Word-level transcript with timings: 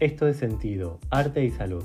Esto 0.00 0.26
es 0.26 0.38
Sentido, 0.38 0.98
Arte 1.10 1.44
y 1.44 1.50
Salud, 1.50 1.84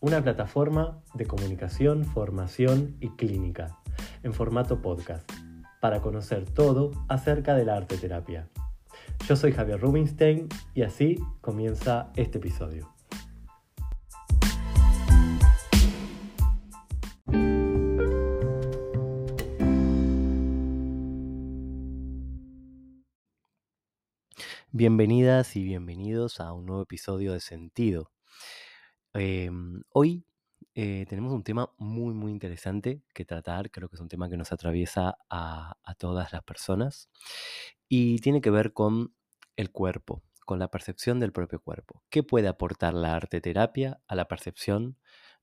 una 0.00 0.20
plataforma 0.20 1.00
de 1.14 1.26
comunicación, 1.26 2.04
formación 2.04 2.96
y 2.98 3.10
clínica, 3.10 3.78
en 4.24 4.34
formato 4.34 4.82
podcast, 4.82 5.30
para 5.80 6.00
conocer 6.00 6.44
todo 6.44 6.90
acerca 7.08 7.54
de 7.54 7.64
la 7.64 7.76
arte 7.76 7.96
terapia. 7.98 8.48
Yo 9.28 9.36
soy 9.36 9.52
Javier 9.52 9.78
Rubinstein 9.78 10.48
y 10.74 10.82
así 10.82 11.20
comienza 11.40 12.10
este 12.16 12.38
episodio. 12.38 12.92
Bienvenidas 24.82 25.54
y 25.54 25.62
bienvenidos 25.62 26.40
a 26.40 26.52
un 26.52 26.66
nuevo 26.66 26.82
episodio 26.82 27.34
de 27.34 27.38
Sentido. 27.38 28.10
Em, 29.14 29.84
hoy 29.90 30.26
eh, 30.74 31.06
tenemos 31.08 31.32
un 31.32 31.44
tema 31.44 31.72
muy, 31.78 32.14
muy 32.14 32.32
interesante 32.32 33.00
que 33.14 33.24
tratar. 33.24 33.70
Creo 33.70 33.88
que 33.88 33.94
es 33.94 34.00
un 34.00 34.08
tema 34.08 34.28
que 34.28 34.36
nos 34.36 34.50
atraviesa 34.50 35.18
a, 35.30 35.76
todas 35.98 36.32
las 36.32 36.42
personas 36.42 37.08
y 37.88 38.18
tiene 38.18 38.40
que 38.40 38.50
ver 38.50 38.72
con 38.72 39.14
el 39.54 39.70
cuerpo, 39.70 40.24
con 40.46 40.58
la 40.58 40.66
percepción 40.66 41.20
del 41.20 41.30
propio 41.30 41.60
cuerpo. 41.60 42.02
¿Qué 42.10 42.24
puede 42.24 42.48
aportar 42.48 42.92
la 42.92 43.14
arte 43.14 43.40
terapia 43.40 44.00
a 44.08 44.16
la 44.16 44.26
percepción 44.26 44.98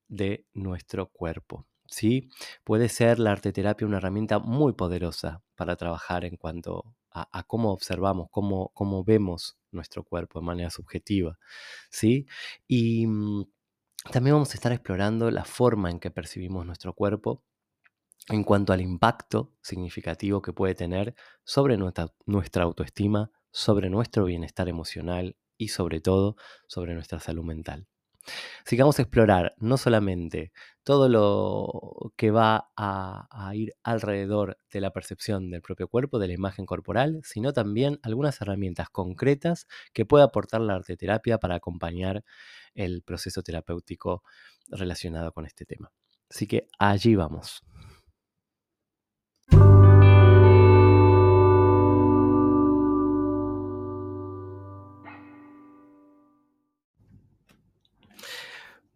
de 0.09 0.47
nuestro 0.51 1.13
cuerpo? 1.13 1.65
¿Sí? 1.87 2.29
Puede 2.65 2.89
ser 2.89 3.19
la 3.19 3.31
arte 3.31 3.53
terapia 3.53 3.87
una 3.87 3.99
herramienta 3.99 4.39
muy 4.39 4.73
poderosa 4.73 5.41
para 5.55 5.77
trabajar 5.77 6.25
en 6.25 6.35
cuanto 6.35 6.97
a, 7.11 7.43
cómo 7.43 7.71
observamos, 7.71 8.27
cómo, 8.31 8.71
cómo, 8.73 9.03
vemos 9.03 9.57
nuestro 9.71 10.03
cuerpo 10.03 10.39
de 10.39 10.45
manera 10.45 10.69
subjetiva. 10.69 11.37
¿sí? 11.89 12.27
Y 12.67 13.07
mm, 13.07 13.45
también 14.11 14.35
vamos 14.35 14.51
a 14.51 14.53
estar 14.55 14.71
explorando 14.71 15.31
la 15.31 15.45
forma 15.45 15.89
en 15.89 15.99
que 15.99 16.11
percibimos 16.11 16.65
nuestro 16.65 16.93
cuerpo 16.93 17.43
en 18.29 18.43
cuanto 18.43 18.73
al 18.73 18.81
impacto 18.81 19.53
significativo 19.61 20.41
que 20.41 20.53
puede 20.53 20.75
tener 20.75 21.15
sobre 21.43 21.77
nuestra, 21.77 22.13
nuestra 22.25 22.63
autoestima, 22.63 23.31
sobre 23.51 23.89
nuestro 23.89 24.25
bienestar 24.25 24.69
emocional 24.69 25.35
y 25.57 25.69
sobre 25.69 25.99
todo 26.01 26.35
sobre 26.67 26.93
nuestra 26.93 27.19
salud 27.19 27.43
mental. 27.43 27.87
Así 28.65 28.75
que 28.75 28.83
vamos 28.83 28.99
a 28.99 29.01
explorar 29.01 29.55
no 29.57 29.77
solamente 29.77 30.51
todo 30.83 31.09
lo 31.09 32.11
que 32.15 32.31
va 32.31 32.71
a, 32.75 33.51
ir 33.53 33.73
alrededor 33.83 34.57
de 34.71 34.81
la 34.81 34.91
percepción 34.91 35.49
del 35.51 35.61
propio 35.61 35.87
cuerpo, 35.87 36.19
de 36.19 36.27
la 36.27 36.33
imagen 36.33 36.65
corporal, 36.65 37.21
sino 37.23 37.53
también 37.53 37.99
algunas 38.03 38.41
herramientas 38.41 38.89
concretas 38.89 39.67
que 39.93 40.05
puede 40.05 40.23
aportar 40.23 40.61
la 40.61 40.75
arte 40.75 40.97
terapia 40.97 41.37
para 41.37 41.55
acompañar 41.55 42.23
el 42.73 43.01
proceso 43.03 43.41
terapéutico 43.43 44.23
relacionado 44.67 45.31
con 45.31 45.45
este 45.45 45.65
tema. 45.65 45.91
Así 46.29 46.47
que 46.47 46.67
allí 46.77 47.15
vamos. 47.15 47.63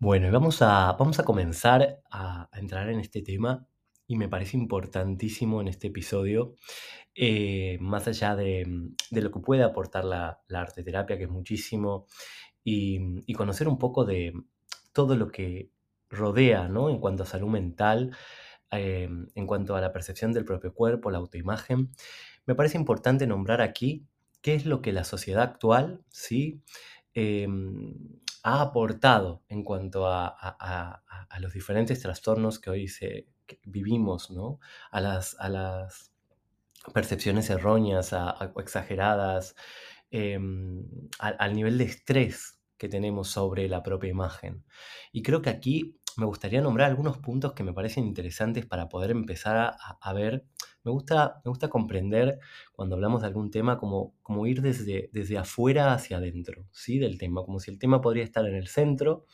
Bueno, 0.03 0.29
vamos 0.33 0.61
a, 0.61 0.91
vamos 0.99 1.17
a 1.19 1.23
comenzar 1.23 2.01
a, 2.11 2.49
entrar 2.51 2.89
en 2.89 2.99
este 2.99 3.21
tema 3.21 3.65
y 4.05 4.17
me 4.17 4.27
parece 4.27 4.57
importantísimo 4.57 5.61
en 5.61 5.69
este 5.69 5.87
episodio, 5.87 6.55
eh, 7.15 7.77
más 7.79 8.05
allá 8.09 8.35
de, 8.35 8.91
lo 9.11 9.31
que 9.31 9.39
puede 9.39 9.63
aportar 9.63 10.03
la, 10.03 10.41
arte 10.53 10.83
terapia, 10.83 11.17
que 11.17 11.23
es 11.23 11.29
muchísimo, 11.29 12.07
y, 12.65 13.33
conocer 13.33 13.69
un 13.69 13.79
poco 13.79 14.03
de 14.03 14.33
todo 14.91 15.15
lo 15.15 15.31
que 15.31 15.71
rodea, 16.09 16.67
¿no? 16.67 16.89
En 16.89 16.99
cuanto 16.99 17.23
a 17.23 17.25
salud 17.25 17.47
mental, 17.47 18.13
eh, 18.71 19.07
en 19.35 19.47
cuanto 19.47 19.77
a 19.77 19.79
la 19.79 19.93
percepción 19.93 20.33
del 20.33 20.43
propio 20.43 20.73
cuerpo, 20.73 21.11
la 21.11 21.19
autoimagen, 21.19 21.91
me 22.45 22.55
parece 22.55 22.77
importante 22.77 23.25
nombrar 23.25 23.61
aquí 23.61 24.05
qué 24.41 24.55
es 24.55 24.65
lo 24.65 24.81
que 24.81 24.91
la 24.91 25.05
sociedad 25.05 25.43
actual, 25.43 26.03
¿sí? 26.09 26.61
Em, 27.13 27.93
ha 28.43 28.61
aportado 28.61 29.43
en 29.49 29.63
cuanto 29.63 30.07
a, 30.07 31.01
los 31.39 31.53
diferentes 31.53 32.01
trastornos 32.01 32.59
que 32.59 32.69
hoy 32.69 32.87
se, 32.87 33.27
vivimos, 33.63 34.29
¿no? 34.31 34.59
a, 34.91 35.01
las, 35.01 35.35
a 35.39 35.49
las 35.49 36.11
percepciones 36.93 37.49
erróneas 37.49 38.13
o 38.13 38.59
exageradas, 38.59 39.55
em, 40.11 40.85
al 41.19 41.53
nivel 41.53 41.77
de 41.77 41.85
estrés 41.85 42.59
que 42.77 42.89
tenemos 42.89 43.29
sobre 43.29 43.67
la 43.69 43.81
propia 43.81 44.09
imagen. 44.09 44.65
Y 45.11 45.23
creo 45.23 45.41
que 45.41 45.49
aquí 45.49 45.97
me 46.17 46.25
gustaría 46.25 46.61
nombrar 46.61 46.89
algunos 46.89 47.17
puntos 47.17 47.53
que 47.53 47.63
me 47.63 47.73
parecen 47.73 48.05
interesantes 48.05 48.65
para 48.65 48.89
poder 48.89 49.11
empezar 49.11 49.75
a, 49.79 50.13
ver. 50.13 50.45
Me 50.83 50.91
gusta, 50.91 51.41
me 51.45 51.49
gusta 51.49 51.69
comprender 51.69 52.39
cuando 52.71 52.95
hablamos 52.95 53.21
de 53.21 53.27
algún 53.27 53.51
tema 53.51 53.77
como, 53.77 54.15
como 54.21 54.45
ir 54.47 54.61
desde, 54.61 55.09
desde 55.13 55.37
afuera 55.37 55.93
hacia 55.93 56.17
adentro 56.17 56.67
¿sí? 56.71 56.99
del 56.99 57.17
tema, 57.17 57.43
como 57.43 57.59
si 57.59 57.71
el 57.71 57.79
tema 57.79 58.01
podría 58.01 58.23
estar 58.23 58.45
en 58.45 58.55
el 58.55 58.67
centro. 58.67 59.25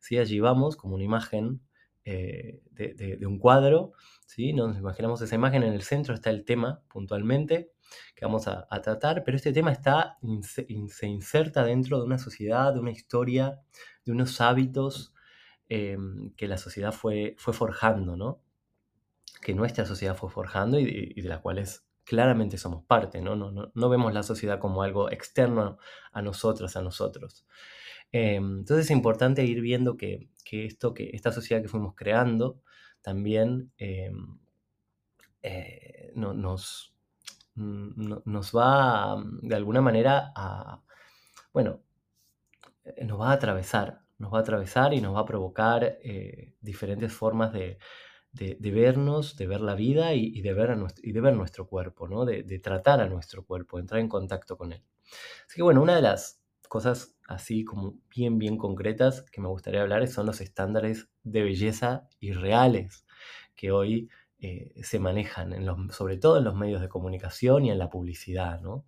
¿sí? 0.00 0.18
Allí 0.18 0.40
vamos 0.40 0.76
como 0.76 0.94
una 0.94 1.04
imagen 1.04 1.60
eh, 2.04 2.62
de, 2.70 3.26
un 3.26 3.38
cuadro. 3.38 3.92
¿sí? 4.26 4.52
Nos 4.52 4.76
imaginamos 4.78 5.20
esa 5.22 5.34
imagen, 5.34 5.62
en 5.62 5.72
el 5.72 5.82
centro 5.82 6.14
está 6.14 6.30
el 6.30 6.44
tema 6.44 6.82
puntualmente 6.88 7.72
que 8.16 8.24
vamos 8.24 8.48
a, 8.48 8.66
tratar, 8.82 9.22
pero 9.22 9.36
este 9.36 9.52
tema 9.52 9.70
está, 9.70 10.18
se 10.42 11.06
inserta 11.06 11.64
dentro 11.64 11.98
de 11.98 12.04
una 12.04 12.18
sociedad, 12.18 12.74
de 12.74 12.80
una 12.80 12.90
historia, 12.90 13.60
de 14.04 14.10
unos 14.10 14.40
hábitos 14.40 15.14
Em, 15.68 16.30
que 16.36 16.46
la 16.46 16.58
sociedad 16.58 16.92
fue, 16.92 17.34
fue 17.38 17.52
forjando, 17.52 18.16
¿no? 18.16 18.40
Que 19.40 19.54
nuestra 19.54 19.86
sociedad 19.86 20.16
fue 20.16 20.30
forjando 20.30 20.78
y, 20.78 21.14
de 21.14 21.28
las 21.28 21.40
cuales 21.40 21.86
claramente 22.04 22.58
somos 22.58 22.84
parte, 22.84 23.20
¿no? 23.20 23.36
No, 23.36 23.50
¿no? 23.50 23.88
vemos 23.88 24.12
la 24.14 24.22
sociedad 24.22 24.58
como 24.58 24.82
algo 24.82 25.10
externo 25.10 25.78
a 26.12 26.22
nosotras, 26.22 26.76
a 26.76 26.82
nosotros. 26.82 27.46
Em, 28.12 28.58
entonces 28.60 28.86
es 28.86 28.90
importante 28.90 29.44
ir 29.44 29.60
viendo 29.60 29.96
que, 29.96 30.30
esto, 30.50 30.94
que 30.94 31.10
esta 31.12 31.32
sociedad 31.32 31.62
que 31.62 31.68
fuimos 31.68 31.94
creando 31.94 32.62
también 33.02 33.72
em, 33.78 34.38
eh, 35.42 36.12
nos, 36.14 36.94
nos 37.54 38.52
va 38.52 39.16
de 39.42 39.54
alguna 39.54 39.80
manera 39.80 40.32
a, 40.34 40.82
bueno, 41.52 41.80
eh, 42.84 43.04
nos 43.04 43.20
va 43.20 43.30
a 43.30 43.34
atravesar, 43.34 44.00
nos 44.18 44.32
va 44.32 44.38
a 44.38 44.40
atravesar 44.42 44.94
y 44.94 45.00
nos 45.00 45.14
va 45.14 45.20
a 45.20 45.26
provocar 45.26 45.98
eh, 46.02 46.54
diferentes 46.60 47.12
formas 47.12 47.52
de, 47.52 47.78
vernos, 48.58 49.36
de 49.36 49.46
ver 49.46 49.60
la 49.60 49.74
vida 49.74 50.14
y, 50.14 50.40
de, 50.40 50.52
ver 50.52 50.76
nuestro, 50.76 51.02
y 51.06 51.12
de 51.12 51.20
ver 51.20 51.34
nuestro 51.34 51.66
cuerpo, 51.66 52.08
¿no? 52.08 52.24
de, 52.24 52.42
tratar 52.58 53.00
a 53.00 53.08
nuestro 53.08 53.44
cuerpo, 53.44 53.78
entrar 53.78 54.00
en 54.00 54.08
contacto 54.08 54.56
con 54.56 54.72
él. 54.72 54.82
Así 55.46 55.56
que 55.56 55.62
bueno, 55.62 55.82
una 55.82 55.96
de 55.96 56.02
las 56.02 56.42
cosas 56.68 57.16
así 57.28 57.64
como 57.64 57.98
bien, 58.14 58.38
bien 58.38 58.58
concretas 58.58 59.22
que 59.22 59.40
me 59.40 59.48
gustaría 59.48 59.82
hablar 59.82 60.06
son 60.08 60.26
los 60.26 60.40
estándares 60.40 61.08
de 61.22 61.42
belleza 61.42 62.08
irreales 62.20 63.06
que 63.54 63.72
hoy 63.72 64.10
eh, 64.38 64.74
se 64.82 64.98
manejan, 64.98 65.54
sobre 65.90 66.18
todo 66.18 66.38
en 66.38 66.44
los 66.44 66.54
medios 66.54 66.80
de 66.80 66.88
comunicación 66.88 67.64
y 67.64 67.70
en 67.70 67.78
la 67.78 67.88
publicidad. 67.88 68.60
¿no? 68.60 68.84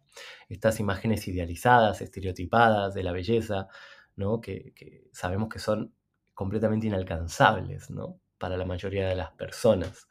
Estas 0.48 0.78
imágenes 0.80 1.26
idealizadas, 1.26 2.02
estereotipadas 2.02 2.94
de 2.94 3.02
la 3.02 3.12
belleza, 3.12 3.68
que, 4.42 5.08
sabemos 5.12 5.48
que 5.48 5.58
son 5.58 5.94
completamente 6.34 6.86
inalcanzables 6.86 7.88
para 8.38 8.56
la 8.56 8.64
mayoría 8.64 9.08
de 9.08 9.14
las 9.14 9.32
personas. 9.32 10.08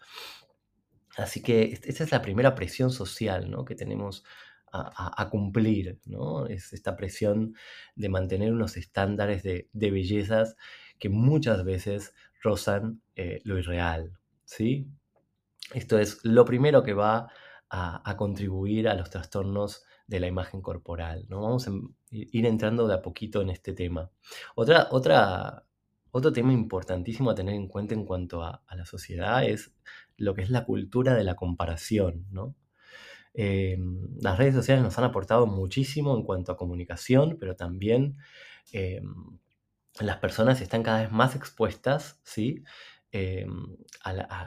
Así 1.17 1.41
que 1.41 1.79
esta 1.83 2.03
es 2.03 2.11
la 2.11 2.21
primera 2.21 2.53
presión 2.53 2.91
social 2.91 3.49
que 3.65 3.75
tenemos 3.75 4.23
a, 4.71 5.29
cumplir, 5.29 5.99
¿no? 6.05 6.45
es 6.45 6.73
esta 6.73 6.95
presión 6.95 7.55
de 7.95 8.09
mantener 8.09 8.51
unos 8.51 8.77
estándares 8.77 9.41
de, 9.41 9.67
bellezas 9.73 10.55
que 10.99 11.09
muchas 11.09 11.63
veces 11.63 12.13
rozan 12.41 13.01
eh, 13.15 13.41
lo 13.43 13.57
irreal. 13.57 14.17
¿sí? 14.45 14.87
Esto 15.73 15.97
es 15.97 16.23
lo 16.23 16.45
primero 16.45 16.83
que 16.83 16.93
va 16.93 17.29
a, 17.69 18.09
a 18.09 18.17
contribuir 18.17 18.87
a 18.87 18.93
los 18.93 19.09
trastornos 19.09 19.83
de 20.05 20.19
la 20.19 20.27
imagen 20.27 20.61
corporal. 20.61 21.25
¿no? 21.29 21.41
Vamos 21.41 21.67
a 21.67 21.71
ir 22.11 22.45
entrando 22.45 22.87
de 22.87 22.95
a 22.95 23.01
poquito 23.01 23.41
en 23.41 23.49
este 23.49 23.73
tema. 23.73 24.11
Otra, 24.55 24.87
otra, 24.91 25.66
otro 26.11 26.31
tema 26.31 26.53
importantísimo 26.53 27.31
a 27.31 27.35
tener 27.35 27.55
en 27.55 27.67
cuenta 27.67 27.93
en 27.93 28.05
cuanto 28.05 28.43
a, 28.43 28.63
la 28.75 28.85
sociedad 28.85 29.43
es 29.43 29.71
lo 30.17 30.33
que 30.33 30.41
es 30.41 30.49
la 30.49 30.65
cultura 30.65 31.15
de 31.15 31.23
la 31.23 31.35
comparación. 31.35 32.25
¿no? 32.31 32.55
Em, 33.33 34.07
las 34.21 34.37
redes 34.37 34.55
sociales 34.55 34.83
nos 34.83 34.97
han 34.97 35.05
aportado 35.05 35.47
muchísimo 35.47 36.15
en 36.15 36.23
cuanto 36.23 36.51
a 36.51 36.57
comunicación, 36.57 37.37
pero 37.39 37.55
también 37.55 38.17
em, 38.71 39.39
las 39.99 40.17
personas 40.17 40.61
están 40.61 40.83
cada 40.83 41.01
vez 41.01 41.11
más 41.11 41.35
expuestas, 41.35 42.19
¿sí? 42.23 42.63
Em, 43.11 43.77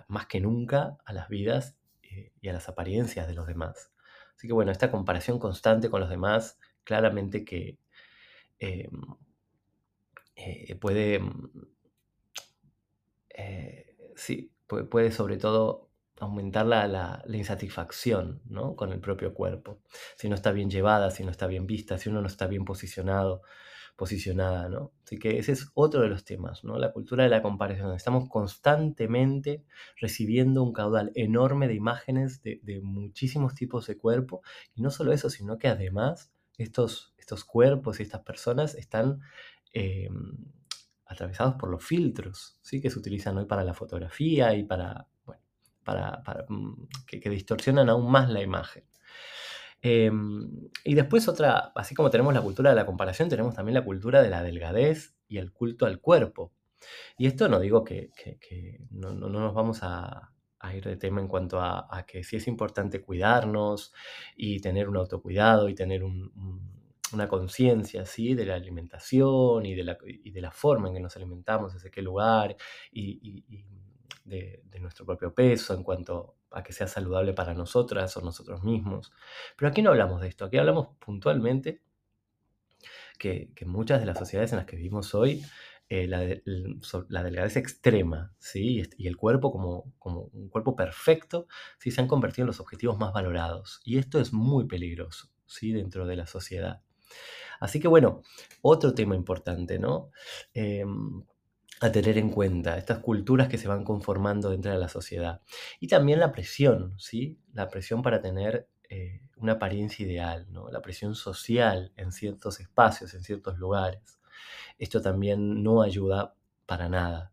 más 0.09 0.27
que 0.27 0.41
nunca 0.41 0.99
a 1.05 1.13
las 1.13 1.29
vidas 1.29 1.77
eh, 2.03 2.33
y 2.41 2.49
a 2.49 2.53
las 2.53 2.69
apariencias 2.69 3.27
de 3.27 3.35
los 3.35 3.47
demás. 3.47 3.93
Así 4.37 4.47
que 4.47 4.53
bueno, 4.53 4.73
esta 4.73 4.91
comparación 4.91 5.39
constante 5.39 5.91
con 5.91 6.01
los 6.01 6.11
demás, 6.11 6.59
claramente 6.85 7.45
que 7.45 7.79
eh, 10.37 10.75
puede, 10.77 11.19
mm, 11.21 11.51
eh, 13.31 13.97
sí, 14.17 14.53
puede, 14.67 14.85
puede 14.85 15.13
sobre 15.13 15.37
todo 15.37 15.91
aumentar 16.19 16.67
la, 16.67 16.87
la- 16.87 17.23
insatisfacción, 17.33 18.43
¿no? 18.47 18.77
con 18.77 18.93
el 18.93 19.01
propio 19.01 19.33
cuerpo. 19.35 19.81
Si 20.17 20.29
no 20.29 20.35
está 20.35 20.53
bien 20.53 20.69
llevada, 20.71 21.11
si 21.11 21.25
no 21.25 21.31
está 21.31 21.47
bien 21.47 21.67
vista, 21.67 21.97
si 21.99 22.11
uno 22.11 22.21
no 22.21 22.27
está 22.27 22.47
bien 22.47 22.65
posicionado, 22.65 23.43
posicionada, 23.97 24.69
¿no? 24.71 24.93
Así 25.05 25.19
que 25.19 25.39
ese 25.39 25.53
es 25.53 25.71
otro 25.75 26.01
de 26.03 26.09
los 26.09 26.25
temas, 26.25 26.65
¿no? 26.65 26.79
La 26.79 26.93
cultura 26.93 27.25
de 27.25 27.31
la 27.31 27.43
comparación. 27.43 27.95
Estamos 27.95 28.29
constantemente 28.31 29.65
recibiendo 30.01 30.63
un 30.63 30.73
caudal 30.73 31.13
enorme 31.15 31.69
de 31.69 31.75
imágenes 31.75 32.43
de, 32.43 32.61
de 32.63 32.81
muchísimos 32.81 33.55
tipos 33.55 33.87
de 33.87 33.99
cuerpo. 33.99 34.43
Y 34.75 34.83
no 34.83 34.91
solo 34.91 35.13
eso, 35.13 35.31
sino 35.31 35.59
que 35.59 35.69
además 35.69 36.33
estos, 36.59 37.15
estos 37.19 37.45
cuerpos 37.45 38.01
y 38.01 38.05
estas 38.05 38.23
personas 38.23 38.75
están 38.75 39.21
eh, 39.73 40.09
atravesados 41.07 41.55
por 41.57 41.71
los 41.71 41.85
filtros, 41.85 42.59
¿sí? 42.63 42.81
Que 42.81 42.91
se 42.91 42.99
utilizan 42.99 43.37
hoy 43.39 43.47
para 43.47 43.65
la 43.65 43.75
fotografía 43.75 44.55
y 44.55 44.65
para, 44.65 45.07
mm, 46.49 46.73
que, 47.07 47.31
distorsionan 47.31 47.89
aún 47.89 48.11
más 48.11 48.29
la 48.31 48.43
imagen. 48.43 48.85
Em, 49.83 50.69
y 50.85 50.95
después 50.95 51.27
otra, 51.29 51.73
así 51.75 51.95
como 51.95 52.11
tenemos 52.11 52.35
la 52.35 52.43
cultura 52.43 52.71
de 52.71 52.77
la 52.77 52.87
comparación, 52.87 53.29
tenemos 53.29 53.55
también 53.55 53.75
la 53.75 53.85
cultura 53.85 54.23
de 54.23 54.31
la 54.31 54.43
delgadez 54.43 55.15
y 55.29 55.39
el 55.39 55.53
culto 55.53 55.87
al 55.87 56.01
cuerpo. 56.01 56.53
Y 57.19 57.27
esto 57.27 57.49
no 57.49 57.61
digo 57.61 57.85
que, 57.85 58.11
no, 58.91 59.13
no- 59.15 59.29
no 59.31 59.41
nos 59.41 59.55
vamos 59.55 59.81
a, 59.83 60.33
ir 60.75 60.85
de 60.85 60.97
tema 60.97 61.21
en 61.21 61.29
cuanto 61.29 61.61
a, 61.61 62.05
que 62.07 62.25
sí 62.25 62.37
es 62.37 62.49
importante 62.49 63.03
cuidarnos 63.03 63.93
y 64.37 64.61
tener 64.61 64.89
un 64.89 64.97
autocuidado 64.99 65.69
y 65.69 65.75
tener 65.75 66.05
un- 66.05 66.33
una 67.13 67.29
conciencia 67.29 68.05
¿sí? 68.07 68.35
de 68.35 68.47
la 68.47 68.55
alimentación 68.55 69.67
y 69.67 69.75
de 69.75 69.85
la, 69.85 69.99
y 70.07 70.31
de 70.31 70.41
la 70.41 70.51
forma 70.51 70.89
en 70.89 70.95
que 70.95 71.01
nos 71.01 71.17
alimentamos, 71.17 71.75
desde 71.75 71.91
qué 71.91 72.03
lugar 72.03 72.57
y, 72.93 73.65
de, 74.25 74.63
nuestro 74.81 75.05
propio 75.05 75.35
peso 75.35 75.75
en 75.75 75.83
cuanto 75.83 76.37
a 76.51 76.63
que 76.63 76.73
sea 76.73 76.87
saludable 76.87 77.33
para 77.35 77.55
nosotras 77.55 78.17
o 78.17 78.23
nosotros 78.23 78.63
mismos. 78.65 79.13
Pero 79.57 79.71
aquí 79.71 79.83
no 79.83 79.91
hablamos 79.91 80.21
de 80.21 80.29
esto, 80.29 80.47
aquí 80.47 80.57
hablamos 80.57 80.89
puntualmente 80.99 81.83
que, 83.19 83.53
que 83.55 83.67
muchas 83.67 84.01
de 84.01 84.07
las 84.07 84.19
sociedades 84.19 84.53
en 84.53 84.59
las 84.59 84.67
que 84.67 84.77
vivimos 84.77 85.15
hoy, 85.15 85.45
eh, 85.89 86.07
la, 86.07 86.21
de- 86.21 86.43
la 87.09 87.23
delgadez 87.23 87.57
extrema, 87.57 88.33
¿sí? 88.39 88.83
Y 88.97 89.09
el 89.09 89.17
cuerpo 89.17 89.51
como, 89.53 89.93
como 89.99 90.31
un 90.33 90.49
cuerpo 90.49 90.77
perfecto, 90.77 91.47
¿sí? 91.79 91.91
Se 91.91 92.01
han 92.01 92.09
convertido 92.09 92.45
en 92.45 92.49
los 92.49 92.61
objetivos 92.61 92.99
más 92.99 93.13
valorados. 93.13 93.81
Y 93.85 93.99
esto 93.99 94.21
es 94.21 94.33
muy 94.33 94.67
peligroso, 94.67 95.31
¿sí? 95.47 95.73
Dentro 95.73 96.07
de 96.07 96.17
la 96.17 96.27
sociedad. 96.27 96.83
Así 97.61 97.81
que 97.81 97.89
bueno, 97.89 98.23
otro 98.63 98.95
tema 98.95 99.15
importante, 99.15 99.79
¿no? 99.79 100.11
Em, 100.55 101.23
a 101.81 101.91
tener 101.93 102.19
en 102.19 102.31
cuenta, 102.31 102.77
estas 102.77 102.99
culturas 102.99 103.49
que 103.49 103.59
se 103.59 103.69
van 103.69 103.85
conformando 103.85 104.51
dentro 104.51 104.71
de 104.71 104.79
la 104.79 104.89
sociedad. 104.89 105.41
Y 105.81 105.89
también 105.89 106.21
la 106.21 106.33
presión, 106.33 106.95
¿sí? 106.99 107.39
La 107.55 107.69
presión 107.69 108.03
para 108.03 108.21
tener 108.21 108.69
eh, 108.91 109.23
una 109.37 109.53
apariencia 109.53 110.05
ideal, 110.05 110.47
¿no? 110.51 110.71
La 110.71 110.83
presión 110.83 111.15
social 111.15 111.93
en 111.97 112.13
ciertos 112.13 112.61
espacios, 112.61 113.15
en 113.15 113.23
ciertos 113.23 113.59
lugares. 113.59 114.21
Esto 114.79 115.01
también 115.01 115.63
no 115.63 115.83
ayuda 115.83 116.35
para 116.67 116.89
nada. 116.89 117.33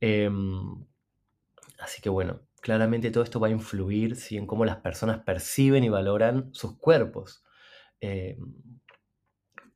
Em, 0.00 0.84
así 1.78 2.02
que 2.02 2.08
bueno, 2.08 2.40
claramente 2.60 3.10
todo 3.10 3.24
esto 3.24 3.40
va 3.40 3.48
a 3.48 3.50
influir, 3.50 4.16
¿sí? 4.16 4.36
en 4.36 4.46
cómo 4.46 4.64
las 4.64 4.78
personas 4.78 5.20
perciben 5.24 5.84
y 5.84 5.88
valoran 5.88 6.50
sus 6.54 6.78
cuerpos. 6.78 7.44
Em, 8.00 8.54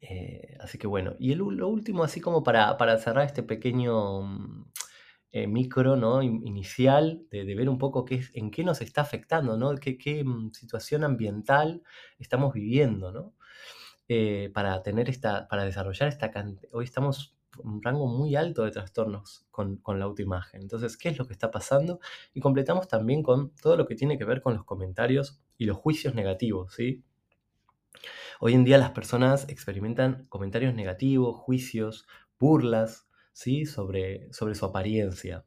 eh, 0.01 0.57
así 0.61 0.79
que 0.79 0.87
bueno, 0.87 1.15
y 1.19 1.33
el 1.33 1.39
lo 1.39 1.69
último, 1.69 2.05
así 2.05 2.21
como 2.21 2.43
para, 2.43 2.77
para 2.77 2.99
cerrar 2.99 3.25
este 3.27 3.43
pequeño 3.43 4.23
mm, 4.23 4.65
eh, 5.33 5.47
micro, 5.47 5.97
¿no? 5.97 6.23
in- 6.23 6.47
inicial, 6.47 7.27
de, 7.31 7.45
ver 7.55 7.69
un 7.69 7.79
poco 7.79 8.05
qué 8.05 8.17
es, 8.17 8.31
en 8.35 8.51
qué 8.51 8.65
nos 8.65 8.81
está 8.83 9.03
afectando, 9.03 9.57
¿no? 9.59 9.75
qué, 9.77 9.99
qué, 9.99 10.25
mm, 10.25 10.53
situación 10.53 11.05
ambiental 11.05 11.83
estamos 12.19 12.53
viviendo, 12.55 13.13
¿no? 13.13 13.35
Eh, 14.09 14.51
para 14.55 14.83
tener 14.83 15.11
esta, 15.11 15.49
para 15.49 15.65
desarrollar 15.65 16.09
esta 16.09 16.31
cantidad. 16.31 16.71
Hoy 16.75 16.85
estamos 16.85 17.37
un 17.65 17.83
rango 17.83 18.07
muy 18.07 18.37
alto 18.37 18.65
de 18.65 18.71
trastornos 18.71 19.47
con, 19.51 19.79
con 19.79 19.99
la 19.99 20.05
autoimagen. 20.05 20.63
Entonces, 20.63 20.97
¿qué 20.97 21.09
es 21.09 21.19
lo 21.19 21.27
que 21.27 21.33
está 21.33 21.51
pasando? 21.51 22.01
Y 22.35 22.41
completamos 22.41 22.87
también 22.89 23.23
con 23.23 23.53
todo 23.57 23.77
lo 23.77 23.87
que 23.87 23.95
tiene 23.97 24.19
que 24.19 24.25
ver 24.25 24.43
con 24.43 24.55
los 24.55 24.65
comentarios 24.65 25.41
y 25.59 25.65
los 25.67 25.77
juicios 25.79 26.15
negativos, 26.15 26.75
¿sí? 26.75 27.03
Hoy 28.41 28.55
en 28.55 28.65
día 28.65 28.79
las 28.79 28.91
personas 28.91 29.49
experimentan 29.49 30.27
comentarios 30.29 30.75
negativos, 30.75 31.37
juicios, 31.37 32.07
burlas, 32.39 33.09
¿sí? 33.33 33.67
sobre, 33.67 34.33
sobre 34.33 34.55
su 34.55 34.67
apariencia. 34.67 35.45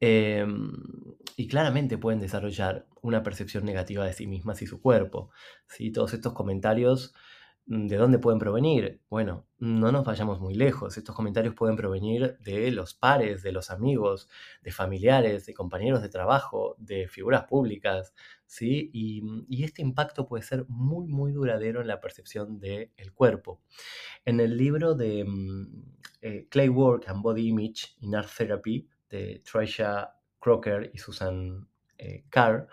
Em, 0.00 0.70
y 1.36 1.48
claramente 1.48 1.98
pueden 1.98 2.20
desarrollar 2.20 2.86
una 3.02 3.22
percepción 3.22 3.64
negativa 3.64 4.04
de 4.04 4.12
sí 4.12 4.26
mismas 4.26 4.62
y 4.62 4.66
su 4.66 4.80
cuerpo. 4.80 5.30
¿sí? 5.66 5.90
Todos 5.90 6.14
estos 6.14 6.34
comentarios, 6.34 7.14
¿de 7.68 7.96
dónde 7.96 8.18
pueden 8.18 8.38
provenir? 8.38 9.02
Bueno, 9.10 9.46
no 9.58 9.92
nos 9.92 10.04
vayamos 10.04 10.40
muy 10.40 10.54
lejos. 10.54 10.96
Estos 10.96 11.14
comentarios 11.14 11.54
pueden 11.54 11.76
provenir 11.76 12.38
de 12.38 12.70
los 12.70 12.94
pares, 12.94 13.42
de 13.42 13.52
los 13.52 13.70
amigos, 13.70 14.28
de 14.62 14.72
familiares, 14.72 15.44
de 15.44 15.52
compañeros 15.52 16.00
de 16.00 16.08
trabajo, 16.08 16.76
de 16.78 17.08
figuras 17.08 17.44
públicas. 17.44 18.14
¿sí? 18.46 18.90
Y, 18.94 19.20
mm, 19.20 19.46
y 19.50 19.64
este 19.64 19.82
impacto 19.82 20.26
puede 20.26 20.44
ser 20.44 20.64
muy, 20.68 21.08
muy 21.08 21.32
duradero 21.32 21.82
en 21.82 21.88
la 21.88 22.00
percepción 22.00 22.58
del 22.58 23.12
cuerpo. 23.12 23.60
En 24.24 24.40
el 24.40 24.56
libro 24.56 24.94
de 24.94 25.24
mm, 25.26 25.82
eh, 26.22 26.46
Clay 26.48 26.70
Work 26.70 27.06
and 27.08 27.22
Body 27.22 27.48
Image 27.48 27.96
in 28.00 28.14
Art 28.14 28.30
Therapy 28.34 28.88
de 29.10 29.42
Tricia 29.44 30.14
Crocker 30.40 30.90
y 30.94 30.98
Susan 30.98 31.68
eh, 31.98 32.24
Carr, 32.30 32.66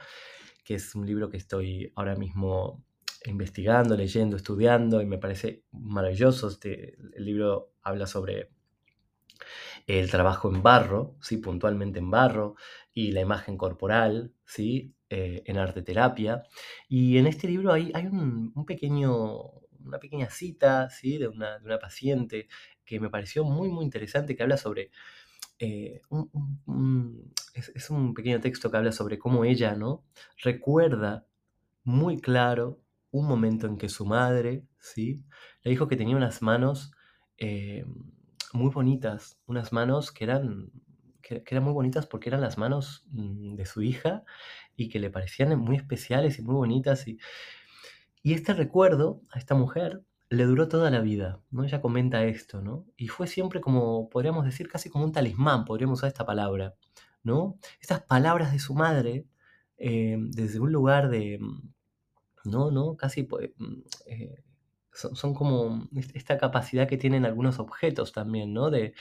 que 0.64 0.76
es 0.76 0.96
un 0.96 1.06
libro 1.06 1.30
que 1.30 1.38
estoy 1.38 1.92
ahora 1.96 2.16
mismo 2.16 2.82
investigando, 3.32 3.96
leyendo, 3.98 4.38
estudiando 4.38 5.02
y 5.02 5.06
me 5.06 5.18
parece 5.18 5.64
maravilloso. 5.72 6.48
Este, 6.50 6.96
el 7.16 7.26
libro 7.26 7.74
habla 7.84 8.08
sobre 8.08 8.52
el 9.88 10.10
trabajo 10.10 10.50
en 10.54 10.62
barro, 10.64 11.16
¿sí? 11.22 11.38
puntualmente 11.38 12.00
en 12.00 12.10
barro, 12.12 12.56
y 12.94 13.12
la 13.12 13.22
imagen 13.22 13.58
corporal, 13.58 14.34
¿sí? 14.46 14.94
Eh, 15.10 15.44
en 15.46 15.58
arte 15.58 15.82
terapia. 15.84 16.44
Y 16.90 17.18
en 17.18 17.28
este 17.28 17.48
libro 17.48 17.72
hay, 17.72 17.92
hay 17.94 18.06
un, 18.08 18.54
pequeño, 18.66 19.36
una 19.86 20.00
pequeña 20.00 20.30
cita 20.30 20.90
¿sí? 20.90 21.18
de, 21.18 21.28
una, 21.28 21.60
de 21.60 21.66
una 21.66 21.80
paciente 21.80 22.48
que 22.84 23.00
me 23.00 23.10
pareció 23.10 23.44
muy, 23.44 23.70
muy 23.70 23.86
interesante, 23.86 24.36
que 24.36 24.44
habla 24.44 24.58
sobre... 24.58 24.92
eh, 25.60 26.02
un- 26.10 27.34
es, 27.54 27.72
es 27.76 27.90
un 27.90 28.14
pequeño 28.14 28.40
texto 28.42 28.70
que 28.72 28.78
habla 28.78 28.92
sobre 28.92 29.18
cómo 29.20 29.46
ella 29.46 29.76
¿no? 29.76 30.06
recuerda 30.44 31.26
muy 31.84 32.20
claro 32.22 32.82
un 33.20 33.28
momento 33.28 33.68
en 33.68 33.78
que 33.78 33.90
su 33.90 34.06
madre, 34.06 34.66
¿sí? 34.78 35.24
Le 35.64 35.72
dijo 35.72 35.88
que 35.88 35.96
tenía 35.96 36.18
unas 36.18 36.42
manos 36.42 36.92
eh, 37.38 37.86
muy 38.54 38.70
bonitas, 38.72 39.40
unas 39.46 39.72
manos 39.72 40.12
que 40.12 40.26
eran, 40.26 40.72
que, 41.22 41.44
eran 41.48 41.64
muy 41.64 41.74
bonitas 41.74 42.08
porque 42.08 42.30
eran 42.30 42.42
las 42.42 42.58
manos 42.58 43.06
mm, 43.12 43.56
de 43.56 43.66
su 43.66 43.82
hija 43.82 44.24
y 44.76 44.90
que 44.90 45.00
le 45.00 45.10
parecían 45.10 45.58
muy 45.58 45.78
especiales 45.78 46.40
y 46.40 46.42
muy 46.42 46.56
bonitas. 46.56 47.08
Y, 47.08 47.18
y 48.22 48.34
este 48.34 48.54
recuerdo 48.54 49.22
a 49.32 49.40
esta 49.40 49.56
mujer 49.56 50.04
le 50.30 50.44
duró 50.46 50.68
toda 50.68 50.90
la 50.90 51.00
vida, 51.00 51.42
¿no? 51.52 51.64
Ella 51.64 51.82
comenta 51.82 52.26
esto, 52.26 52.62
¿no? 52.62 52.86
Y 52.98 53.08
fue 53.08 53.28
siempre 53.28 53.62
como, 53.62 54.10
podríamos 54.10 54.44
decir, 54.44 54.68
casi 54.68 54.90
como 54.90 55.06
un 55.06 55.14
talismán, 55.14 55.64
podríamos 55.64 56.00
usar 56.00 56.10
esta 56.10 56.26
palabra, 56.26 56.76
¿no? 57.24 57.58
Estas 57.80 58.02
palabras 58.04 58.52
de 58.52 58.60
su 58.60 58.74
madre, 58.74 59.26
eh, 59.78 60.18
desde 60.20 60.60
un 60.60 60.72
lugar 60.72 61.10
de, 61.10 61.38
mm, 61.40 61.75
no, 62.46 62.72
no, 62.72 62.96
casi 62.98 63.24
mm, 63.24 63.82
eh, 64.08 64.44
son, 64.94 65.16
son 65.16 65.34
como 65.34 65.88
est- 65.96 66.16
esta 66.16 66.38
capacidad 66.38 66.88
que 66.88 66.98
tienen 66.98 67.26
algunos 67.26 67.60
objetos 67.60 68.12
también, 68.14 68.54
¿no? 68.54 68.70
De, 68.72 68.94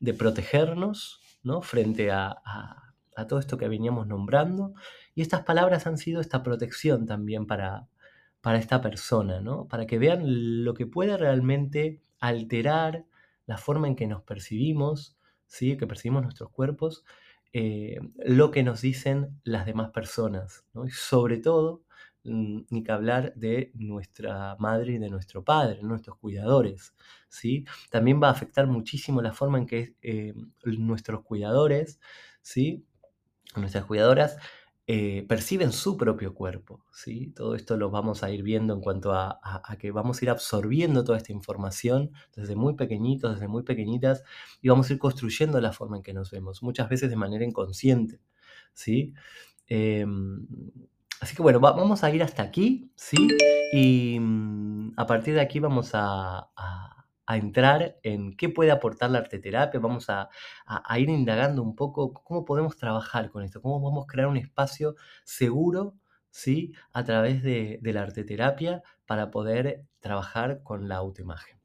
de 0.00 0.14
protegernos, 0.14 1.20
¿no? 1.42 1.62
Frente 1.62 2.10
a, 2.10 2.28
a- 2.44 2.86
todo 3.28 3.38
esto 3.38 3.58
que 3.58 3.68
veníamos 3.68 4.06
nombrando. 4.06 4.72
Y 5.14 5.20
estas 5.22 5.42
palabras 5.44 5.86
han 5.86 5.98
sido 5.98 6.20
esta 6.22 6.42
protección 6.42 7.04
también 7.06 7.46
para, 7.46 7.88
para 8.40 8.58
esta 8.58 8.80
persona, 8.80 9.40
¿no? 9.40 9.68
Para 9.68 9.86
que 9.86 9.98
vean 9.98 10.64
lo 10.64 10.72
que 10.74 10.86
puede 10.86 11.16
realmente 11.16 12.00
alterar 12.20 13.04
la 13.46 13.58
forma 13.58 13.88
en 13.88 13.96
que 13.96 14.06
nos 14.06 14.22
percibimos, 14.22 15.18
¿sí? 15.46 15.76
Que 15.76 15.86
percibimos 15.86 16.22
nuestros 16.22 16.50
cuerpos, 16.50 17.04
eh, 17.52 17.98
lo 18.24 18.50
que 18.50 18.62
nos 18.62 18.80
dicen 18.80 19.40
las 19.44 19.66
demás 19.66 19.90
personas, 19.90 20.64
¿no? 20.72 20.86
Y 20.86 20.90
sobre 20.90 21.38
todo 21.38 21.82
ni 22.24 22.82
que 22.82 22.92
hablar 22.92 23.32
de 23.34 23.70
nuestra 23.74 24.56
madre 24.58 24.94
y 24.94 24.98
de 24.98 25.08
nuestro 25.08 25.44
padre, 25.44 25.82
nuestros 25.82 26.16
cuidadores, 26.18 26.94
¿sí? 27.28 27.64
También 27.90 28.20
va 28.22 28.28
a 28.28 28.32
afectar 28.32 28.66
muchísimo 28.66 29.22
la 29.22 29.32
forma 29.32 29.58
en 29.58 29.66
que 29.66 29.96
eh, 30.02 30.34
nuestros 30.64 31.22
cuidadores, 31.22 32.00
¿sí? 32.42 32.84
Nuestras 33.56 33.84
cuidadoras 33.84 34.36
eh, 34.92 35.24
perciben 35.28 35.70
su 35.70 35.96
propio 35.96 36.34
cuerpo. 36.34 36.84
¿sí? 36.92 37.32
Todo 37.36 37.54
esto 37.54 37.76
lo 37.76 37.90
vamos 37.90 38.24
a 38.24 38.30
ir 38.32 38.42
viendo 38.42 38.74
en 38.74 38.80
cuanto 38.80 39.12
a, 39.12 39.38
que 39.78 39.92
vamos 39.92 40.20
a 40.20 40.24
ir 40.24 40.30
absorbiendo 40.30 41.04
toda 41.04 41.16
esta 41.16 41.32
información 41.32 42.10
desde 42.34 42.56
muy 42.56 42.74
pequeñitos, 42.74 43.34
desde 43.34 43.46
muy 43.46 43.62
pequeñitas, 43.62 44.24
y 44.60 44.68
vamos 44.68 44.90
a 44.90 44.94
ir 44.94 44.98
construyendo 44.98 45.60
la 45.60 45.72
forma 45.72 45.98
en 45.98 46.02
que 46.02 46.12
nos 46.12 46.32
vemos, 46.32 46.64
muchas 46.64 46.88
veces 46.88 47.08
de 47.08 47.14
manera 47.14 47.44
inconsciente. 47.44 48.20
¿sí? 48.74 49.14
Em, 49.68 50.44
así 51.20 51.36
que 51.36 51.42
bueno, 51.42 51.60
vamos 51.60 52.04
a 52.04 52.10
ir 52.10 52.22
hasta 52.22 52.42
aquí, 52.42 52.92
¿sí? 52.96 53.28
Y 53.72 54.18
mm, 54.20 54.94
a 54.96 55.06
partir 55.06 55.34
de 55.34 55.40
aquí 55.40 55.60
vamos 55.60 55.90
a 55.94 56.50
a 57.30 57.36
entrar 57.36 57.96
en 58.02 58.36
qué 58.36 58.48
puede 58.48 58.72
aportar 58.72 59.10
la 59.12 59.18
arteterapia, 59.18 59.78
vamos 59.78 60.10
a, 60.10 60.28
ir 60.98 61.08
indagando 61.08 61.62
un 61.62 61.76
poco 61.76 62.12
cómo 62.12 62.44
podemos 62.44 62.76
trabajar 62.76 63.30
con 63.30 63.44
esto, 63.44 63.62
cómo 63.62 63.80
podemos 63.80 64.06
crear 64.08 64.26
un 64.26 64.36
espacio 64.36 64.96
seguro 65.22 65.94
¿sí? 66.30 66.72
a 66.92 67.04
través 67.04 67.44
de, 67.44 67.78
de 67.82 67.92
la 67.92 68.02
arteterapia 68.02 68.82
para 69.06 69.30
poder 69.30 69.86
trabajar 70.00 70.64
con 70.64 70.88
la 70.88 70.96
autoimagen. 70.96 71.59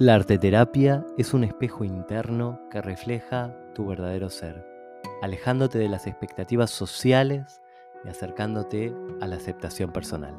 La 0.00 0.14
arteterapia 0.14 1.04
es 1.16 1.34
un 1.34 1.42
espejo 1.42 1.82
interno 1.82 2.60
que 2.70 2.80
refleja 2.80 3.52
tu 3.74 3.84
verdadero 3.84 4.30
ser 4.30 4.64
alejándote 5.22 5.78
de 5.78 5.88
las 5.88 6.06
expectativas 6.06 6.70
sociales 6.70 7.60
y 8.04 8.08
acercándote 8.08 8.94
a 9.20 9.26
la 9.26 9.34
aceptación 9.34 9.92
personal. 9.92 10.38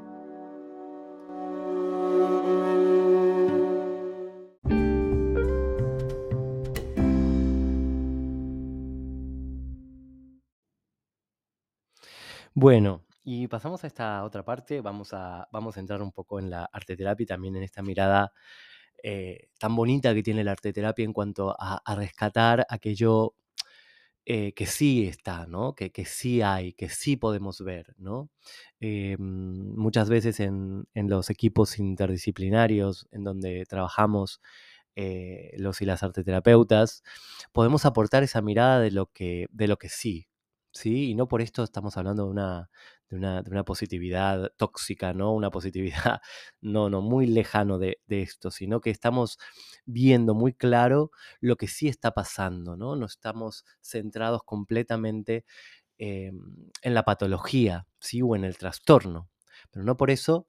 Bueno, 12.54 13.04
y 13.26 13.48
pasamos 13.50 13.84
a 13.84 13.88
esta 13.88 14.24
otra 14.24 14.46
parte, 14.46 14.80
vamos 14.80 15.14
a, 15.14 15.50
vamos 15.52 15.76
a 15.76 15.82
entrar 15.82 16.02
un 16.02 16.14
poco 16.14 16.40
en 16.40 16.50
la 16.50 16.64
arteterapia 16.72 17.24
y 17.24 17.28
también 17.28 17.58
en 17.58 17.64
esta 17.64 17.82
mirada 17.82 18.32
eh, 19.04 19.50
tan 19.60 19.76
bonita 19.76 20.14
que 20.14 20.24
tiene 20.24 20.44
la 20.44 20.52
arteterapia 20.52 21.06
en 21.06 21.14
cuanto 21.14 21.56
a, 21.58 21.82
rescatar 21.96 22.66
aquello 22.70 23.36
eh, 24.26 24.54
que 24.54 24.66
sí 24.66 25.08
está, 25.08 25.48
¿no? 25.48 25.74
Que, 25.76 25.92
sí 26.06 26.42
hay, 26.42 26.74
que 26.74 26.90
sí 26.90 27.18
podemos 27.18 27.62
ver, 27.62 27.96
¿no? 27.98 28.30
Eh, 28.80 29.18
muchas 29.20 30.10
veces 30.10 30.40
en, 30.40 30.86
los 30.94 31.30
equipos 31.30 31.80
interdisciplinarios 31.80 33.08
en 33.12 33.24
donde 33.24 33.66
trabajamos 33.66 34.42
los 35.58 35.82
y 35.82 35.86
las 35.86 36.04
arteterapeutas, 36.04 37.04
podemos 37.54 37.86
aportar 37.86 38.24
esa 38.24 38.42
mirada 38.42 38.82
de 38.82 38.92
lo 38.92 39.06
que, 39.06 39.48
de 39.52 39.68
lo 39.70 39.78
que 39.78 39.88
sí, 39.88 40.29
¿sí? 40.72 41.12
Y 41.12 41.16
no 41.16 41.28
por 41.28 41.42
esto 41.42 41.64
estamos 41.64 41.98
hablando 41.98 42.26
de 42.26 42.30
una, 42.30 42.70
de 43.10 43.18
una, 43.18 43.64
positividad 43.64 44.52
tóxica, 44.58 45.14
¿no? 45.14 45.34
Una 45.34 45.50
positividad, 45.52 46.22
no, 46.62 46.90
no, 46.90 47.02
muy 47.02 47.28
lejano 47.28 47.80
de, 47.80 48.00
esto, 48.08 48.52
sino 48.52 48.82
que 48.82 48.90
estamos 48.90 49.38
viendo 49.86 50.34
muy 50.34 50.54
claro 50.54 51.12
lo 51.42 51.56
que 51.56 51.68
sí 51.68 51.88
está 51.88 52.12
pasando, 52.12 52.78
¿no? 52.78 52.96
No 52.96 53.06
estamos 53.06 53.66
centrados 53.82 54.44
completamente 54.44 55.46
em, 55.98 56.40
en 56.82 56.94
la 56.94 57.04
patología, 57.04 57.88
¿sí? 58.00 58.22
O 58.22 58.36
en 58.36 58.44
el 58.44 58.58
trastorno. 58.58 59.30
Pero 59.72 59.86
no 59.86 59.98
por 59.98 60.12
eso 60.12 60.48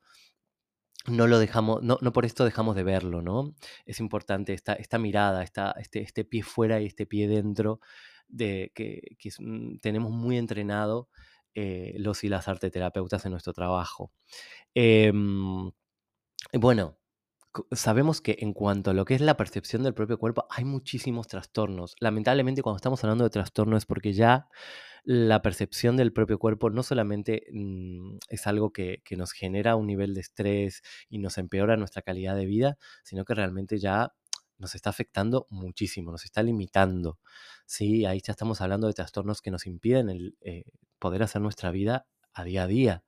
no 1.07 1.27
lo 1.27 1.39
dejamos, 1.39 1.83
no, 1.83 1.99
no, 2.03 2.12
por 2.12 2.27
esto 2.27 2.45
dejamos 2.45 2.77
de 2.77 2.83
verlo, 2.83 3.23
¿no? 3.23 3.55
Es 3.87 4.00
importante 4.00 4.53
esta, 4.53 4.75
esta 4.75 4.99
mirada, 4.99 5.43
esta, 5.43 5.73
este, 5.73 6.03
este 6.03 6.25
pie 6.25 6.43
fuera 6.43 6.81
y 6.81 6.87
este 6.87 7.07
pie 7.07 7.27
dentro 7.27 7.81
de, 8.31 8.73
que, 8.75 9.03
mm, 9.39 9.79
tenemos 9.79 10.13
muy 10.13 10.39
entrenado 10.39 11.09
eh, 11.55 11.95
los 11.99 12.25
y 12.25 12.29
las 12.29 12.49
arteterapeutas 12.49 13.25
en 13.27 13.33
nuestro 13.33 13.53
trabajo. 13.53 14.13
Em, 14.75 15.71
bueno, 16.55 16.99
sabemos 17.73 18.21
que 18.21 18.37
en 18.41 18.53
cuanto 18.53 18.91
a 18.91 18.95
lo 18.95 19.05
que 19.05 19.15
es 19.15 19.21
la 19.21 19.37
percepción 19.37 19.83
del 19.83 19.95
propio 19.95 20.19
cuerpo, 20.19 20.47
hay 20.51 20.65
muchísimos 20.65 21.29
trastornos. 21.29 21.97
Lamentablemente, 22.01 22.63
cuando 22.63 22.77
estamos 22.77 23.03
hablando 23.05 23.25
de 23.25 23.31
trastorno 23.31 23.77
es 23.77 23.87
porque 23.87 24.13
ya 24.13 24.49
la 25.05 25.43
percepción 25.43 25.97
del 25.97 26.13
propio 26.13 26.39
cuerpo 26.39 26.71
no 26.71 26.83
solamente 26.83 27.47
mm, 27.53 28.19
es 28.29 28.47
algo 28.47 28.73
que, 28.73 29.03
nos 29.17 29.33
genera 29.33 29.77
un 29.77 29.87
nivel 29.87 30.15
de 30.15 30.21
estrés 30.21 30.83
y 31.09 31.19
nos 31.19 31.39
empeora 31.39 31.77
nuestra 31.77 32.03
calidad 32.03 32.37
de 32.37 32.47
vida, 32.47 32.79
sino 33.03 33.25
que 33.25 33.35
realmente 33.35 33.79
ya 33.79 34.13
nos 34.61 34.75
está 34.75 34.90
afectando 34.90 35.47
muchísimo, 35.50 36.12
nos 36.12 36.25
está 36.25 36.43
limitando. 36.43 37.19
Sí, 37.67 38.05
ahí 38.05 38.21
ya 38.25 38.33
estamos 38.33 38.61
hablando 38.61 38.87
de 38.87 38.95
trastornos 38.95 39.43
que 39.43 39.50
nos 39.50 39.67
impiden 39.67 40.11
el, 40.11 40.37
eh, 40.43 40.64
poder 40.99 41.23
hacer 41.23 41.43
nuestra 41.43 41.71
vida 41.71 42.07
a 42.33 42.45
día 42.45 42.64
a 42.64 42.67
día. 42.67 43.05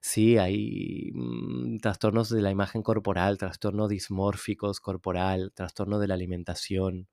Sí, 0.00 0.38
hay 0.38 1.12
mm, 1.14 1.78
trastornos 1.78 2.28
de 2.30 2.42
la 2.42 2.50
imagen 2.50 2.82
corporal, 2.82 3.38
trastornos 3.38 3.88
dismórficos 3.88 4.80
corporal, 4.80 5.52
trastorno 5.54 5.98
de 6.00 6.08
la 6.08 6.14
alimentación, 6.14 7.08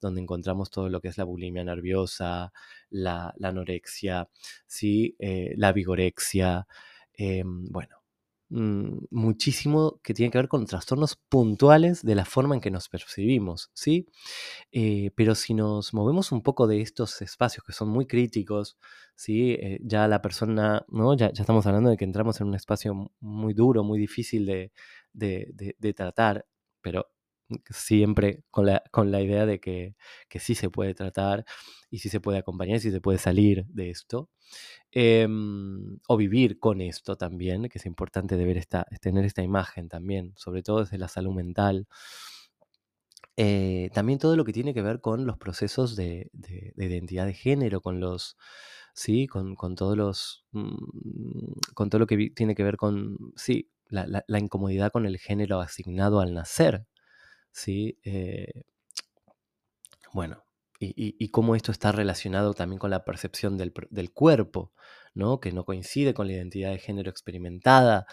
donde 0.00 0.20
encontramos 0.20 0.70
todo 0.70 0.88
lo 0.90 1.00
que 1.00 1.08
es 1.08 1.18
la 1.18 1.24
bulimia 1.24 1.64
nerviosa, 1.64 2.52
la, 2.90 3.34
anorexia, 3.42 4.28
¿sí? 4.66 5.16
Eh, 5.18 5.54
la 5.56 5.72
vigorexia. 5.72 6.66
Em, 7.14 7.66
bueno, 7.70 8.03
Mm, 8.50 9.06
muchísimo 9.10 10.00
que 10.02 10.12
tiene 10.14 10.30
que 10.30 10.38
ver 10.38 10.48
con 10.48 10.66
trastornos 10.66 11.16
puntuales 11.16 12.02
de 12.02 12.14
la 12.14 12.24
forma 12.24 12.54
en 12.54 12.60
que 12.60 12.70
nos 12.70 12.88
percibimos, 12.88 13.70
¿sí? 13.74 14.06
Eh, 14.72 15.10
pero 15.16 15.34
si 15.34 15.54
nos 15.54 15.94
movemos 15.94 16.32
un 16.32 16.42
poco 16.42 16.66
de 16.66 16.80
estos 16.82 17.22
espacios 17.22 17.64
que 17.64 17.72
son 17.72 17.88
muy 17.88 18.06
críticos, 18.06 18.78
¿sí? 19.16 19.52
Eh, 19.52 19.80
ya 19.82 20.08
la 20.08 20.22
persona, 20.22 20.84
¿no? 20.88 21.16
Ya, 21.16 21.28
estamos 21.28 21.66
hablando 21.66 21.90
de 21.90 21.96
que 21.96 22.04
entramos 22.04 22.40
en 22.40 22.48
un 22.48 22.54
espacio 22.54 23.10
muy 23.20 23.54
duro, 23.54 23.82
muy 23.84 23.98
difícil 23.98 24.46
de, 24.46 24.72
de, 25.12 25.94
tratar, 25.94 26.46
pero 26.80 27.08
siempre 27.70 28.42
con 28.50 28.66
la, 28.66 28.82
con 28.90 29.10
la 29.10 29.20
idea 29.20 29.46
de 29.46 29.60
que, 29.60 29.94
que, 30.28 30.40
sí 30.40 30.54
se 30.54 30.70
puede 30.70 30.94
tratar 30.94 31.44
y 31.90 31.98
sí 31.98 32.08
se 32.08 32.20
puede 32.20 32.38
acompañar 32.38 32.76
y 32.76 32.80
sí 32.80 32.90
se 32.90 33.00
puede 33.00 33.18
salir 33.18 33.66
de 33.66 33.90
esto. 33.90 34.30
Em, 34.92 35.98
o 36.08 36.16
vivir 36.16 36.58
con 36.58 36.80
esto 36.80 37.16
también, 37.16 37.68
que 37.68 37.78
es 37.78 37.86
importante 37.86 38.36
de 38.36 38.66
tener 39.00 39.24
esta 39.24 39.42
imagen 39.42 39.88
también, 39.88 40.32
sobre 40.36 40.62
todo 40.62 40.80
desde 40.80 40.98
la 40.98 41.08
salud 41.08 41.34
mental. 41.34 41.88
Eh, 43.36 43.90
también 43.92 44.18
todo 44.20 44.36
lo 44.36 44.44
que 44.44 44.52
tiene 44.52 44.74
que 44.74 44.82
ver 44.82 45.00
con 45.00 45.26
los 45.26 45.36
procesos 45.38 45.96
de, 45.96 46.30
identidad 46.76 47.26
de 47.26 47.34
género, 47.34 47.80
con 47.80 47.98
los, 48.00 48.36
sí, 48.94 49.26
con, 49.26 49.56
todos 49.74 49.96
los, 49.96 50.44
mm, 50.52 50.74
con 51.74 51.90
todo 51.90 51.98
lo 52.00 52.06
que 52.06 52.30
tiene 52.30 52.54
que 52.54 52.62
ver 52.62 52.76
con, 52.76 53.16
sí, 53.36 53.70
la, 53.88 54.24
incomodidad 54.38 54.92
con 54.92 55.06
el 55.06 55.18
género 55.18 55.60
asignado 55.60 56.20
al 56.20 56.34
nacer, 56.34 56.86
sí. 57.54 57.98
Eh, 58.04 58.64
bueno, 60.12 60.44
y, 60.80 61.28
cómo 61.30 61.56
esto 61.56 61.72
está 61.72 61.92
relacionado 61.92 62.54
también 62.54 62.78
con 62.78 62.90
la 62.90 63.04
percepción 63.04 63.56
del, 63.56 63.72
cuerpo, 64.12 64.72
¿no? 65.14 65.40
que 65.40 65.52
no 65.52 65.64
coincide 65.64 66.14
con 66.14 66.26
la 66.26 66.34
identidad 66.34 66.70
de 66.70 66.78
género 66.78 67.10
experimentada. 67.10 68.06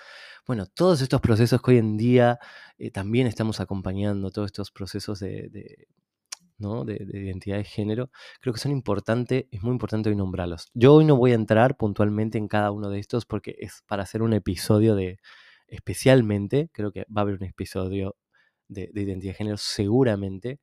Bueno, 0.48 0.68
todos 0.68 1.02
estos 1.02 1.22
procesos 1.22 1.62
que 1.62 1.72
hoy 1.72 1.78
en 1.78 1.98
día 1.98 2.40
eh, 2.78 2.92
también 2.92 3.28
estamos 3.28 3.60
acompañando, 3.60 4.32
todos 4.32 4.48
estos 4.48 4.72
procesos 4.72 5.20
de, 5.20 5.88
¿no? 6.58 6.86
de, 6.86 6.96
identidad 7.14 7.58
de 7.58 7.66
género, 7.66 8.10
creo 8.40 8.54
que 8.54 8.60
son 8.60 8.72
importantes, 8.72 9.46
es 9.52 9.62
muy 9.62 9.74
importante 9.74 10.10
hoy 10.10 10.16
nombrarlos. 10.16 10.70
Yo 10.74 10.96
hoy 10.96 11.06
no 11.06 11.18
voy 11.18 11.32
a 11.34 11.36
entrar 11.36 11.78
puntualmente 11.78 12.38
en 12.38 12.48
cada 12.48 12.72
uno 12.72 12.90
de 12.90 13.00
estos 13.00 13.26
porque 13.26 13.56
es 13.60 13.84
para 13.88 14.04
hacer 14.04 14.22
un 14.22 14.34
episodio 14.34 14.96
de, 14.96 15.20
especialmente, 15.68 16.70
creo 16.74 16.92
que 16.92 17.02
va 17.16 17.22
a 17.22 17.24
haber 17.24 17.36
un 17.36 17.44
episodio 17.46 18.16
de, 18.72 18.90
identidad 18.94 19.34
de 19.34 19.38
género 19.38 19.58
seguramente. 19.58 20.60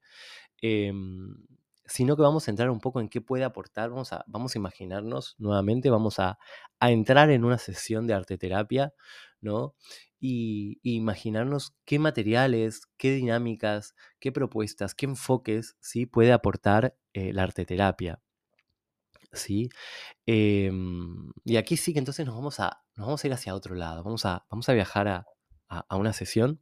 Em, 0.63 1.35
sino 1.87 2.17
que 2.17 2.23
vamos 2.23 2.47
a 2.47 2.51
entrar 2.51 2.71
un 2.71 2.81
poco 2.81 3.01
en 3.01 3.09
qué 3.09 3.21
puede 3.21 3.45
aportar, 3.45 3.91
vamos 3.91 4.13
a, 4.13 4.25
vamos 4.29 4.55
a 4.55 4.59
imaginarnos 4.59 5.37
nuevamente, 5.39 5.91
vamos 5.91 6.19
a, 6.19 6.39
entrar 6.81 7.31
en 7.31 7.45
una 7.45 7.59
sesión 7.59 8.07
de 8.07 8.15
arteterapia, 8.15 8.95
¿no? 9.41 9.75
Y, 10.21 10.81
imaginarnos 10.83 11.75
qué 11.85 11.99
materiales, 11.99 12.83
qué 12.99 13.13
dinámicas, 13.13 13.95
qué 14.21 14.33
propuestas, 14.33 14.95
qué 14.95 15.07
enfoques, 15.07 15.77
¿sí? 15.81 16.07
Puede 16.07 16.33
aportar 16.33 16.97
eh, 17.15 17.33
la 17.33 17.45
arteterapia. 17.45 18.21
¿Sí? 19.33 19.69
Em, 20.27 21.31
y 21.45 21.57
aquí 21.57 21.77
sí 21.77 21.93
que 21.93 21.99
entonces 21.99 22.25
nos 22.27 22.35
vamos 22.35 22.61
a, 22.61 22.83
nos 22.97 23.07
vamos 23.07 23.25
a 23.25 23.27
ir 23.27 23.33
hacia 23.35 23.55
otro 23.55 23.75
lado, 23.75 24.03
vamos 24.03 24.25
a, 24.25 24.47
vamos 24.51 24.69
a 24.69 24.73
viajar 24.73 25.09
a, 25.09 25.27
a 25.69 25.97
una 25.97 26.13
sesión 26.15 26.61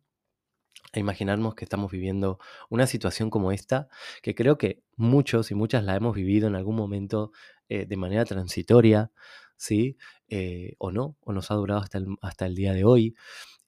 a 0.93 0.99
imaginarnos 0.99 1.55
que 1.55 1.65
estamos 1.65 1.91
viviendo 1.91 2.39
una 2.71 2.87
situación 2.87 3.31
como 3.31 3.53
esta, 3.53 3.89
que 4.23 4.35
creo 4.35 4.59
que 4.59 4.83
muchos 4.97 5.51
y 5.51 5.55
muchas 5.55 5.85
la 5.85 5.97
hemos 5.97 6.15
vivido 6.15 6.49
en 6.49 6.55
algún 6.57 6.77
momento 6.77 7.33
eh, 7.69 7.87
de 7.87 7.97
manera 7.97 8.25
transitoria, 8.25 9.11
¿sí? 9.57 9.97
Eh, 10.29 10.75
o 10.79 10.91
no, 10.93 11.17
o 11.21 11.33
nos 11.33 11.51
ha 11.51 11.55
durado 11.55 11.81
hasta 11.81 11.99
el, 11.99 12.07
hasta 12.23 12.47
el 12.47 12.55
día 12.55 12.73
de 12.73 12.85
hoy. 12.85 13.15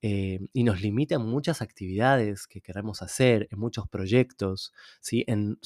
eh, 0.03 0.39
y 0.53 0.63
nos 0.65 0.81
limita 0.81 1.17
en 1.17 1.23
muchas 1.23 1.61
actividades 1.63 2.47
que 2.47 2.61
queremos 2.61 3.03
hacer, 3.03 3.49
en 3.51 3.59
muchos 3.59 3.89
proyectos, 3.89 4.73
¿sí? 5.01 5.25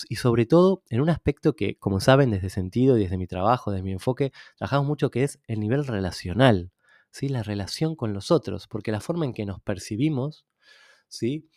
y 0.09 0.17
sobre 0.17 0.47
todo 0.47 0.83
en 0.89 1.01
un 1.03 1.11
aspecto 1.11 1.55
que, 1.55 1.77
como 1.79 2.01
saben, 2.01 2.31
desde 2.31 2.49
sentido 2.51 2.97
y 2.99 3.03
desde 3.03 3.19
mi 3.19 3.27
trabajo, 3.27 3.71
desde 3.73 3.83
mi 3.85 3.93
enfoque, 3.93 4.33
trabajamos 4.57 4.87
mucho 4.87 5.11
que 5.11 5.25
es 5.25 5.39
el 5.49 5.61
nivel 5.61 5.87
relacional, 5.87 6.73
¿sí? 7.11 7.29
la 7.29 7.43
relación 7.43 7.95
con 7.95 8.15
los 8.15 8.31
otros, 8.31 8.69
porque 8.69 8.91
la 8.93 9.01
forma 9.01 9.27
en 9.27 9.35
que 9.35 9.45
nos 9.47 9.61
percibimos 9.61 10.47
¿sí? 11.13 11.49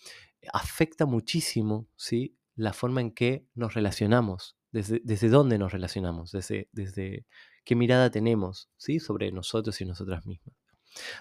afecta 0.53 1.05
muchísimo 1.05 1.87
¿sí? 1.95 2.37
la 2.55 2.73
forma 2.73 3.01
en 3.01 3.11
que 3.11 3.47
nos 3.55 3.73
relacionamos, 3.73 4.57
desde, 4.71 5.01
desde 5.03 5.29
dónde 5.29 5.57
nos 5.57 5.71
relacionamos, 5.71 6.31
desde, 6.31 6.69
desde 6.71 7.25
qué 7.63 7.75
mirada 7.75 8.11
tenemos 8.11 8.69
¿sí? 8.77 8.99
sobre 8.99 9.31
nosotros 9.31 9.79
y 9.81 9.85
nosotras 9.85 10.25
mismas. 10.25 10.55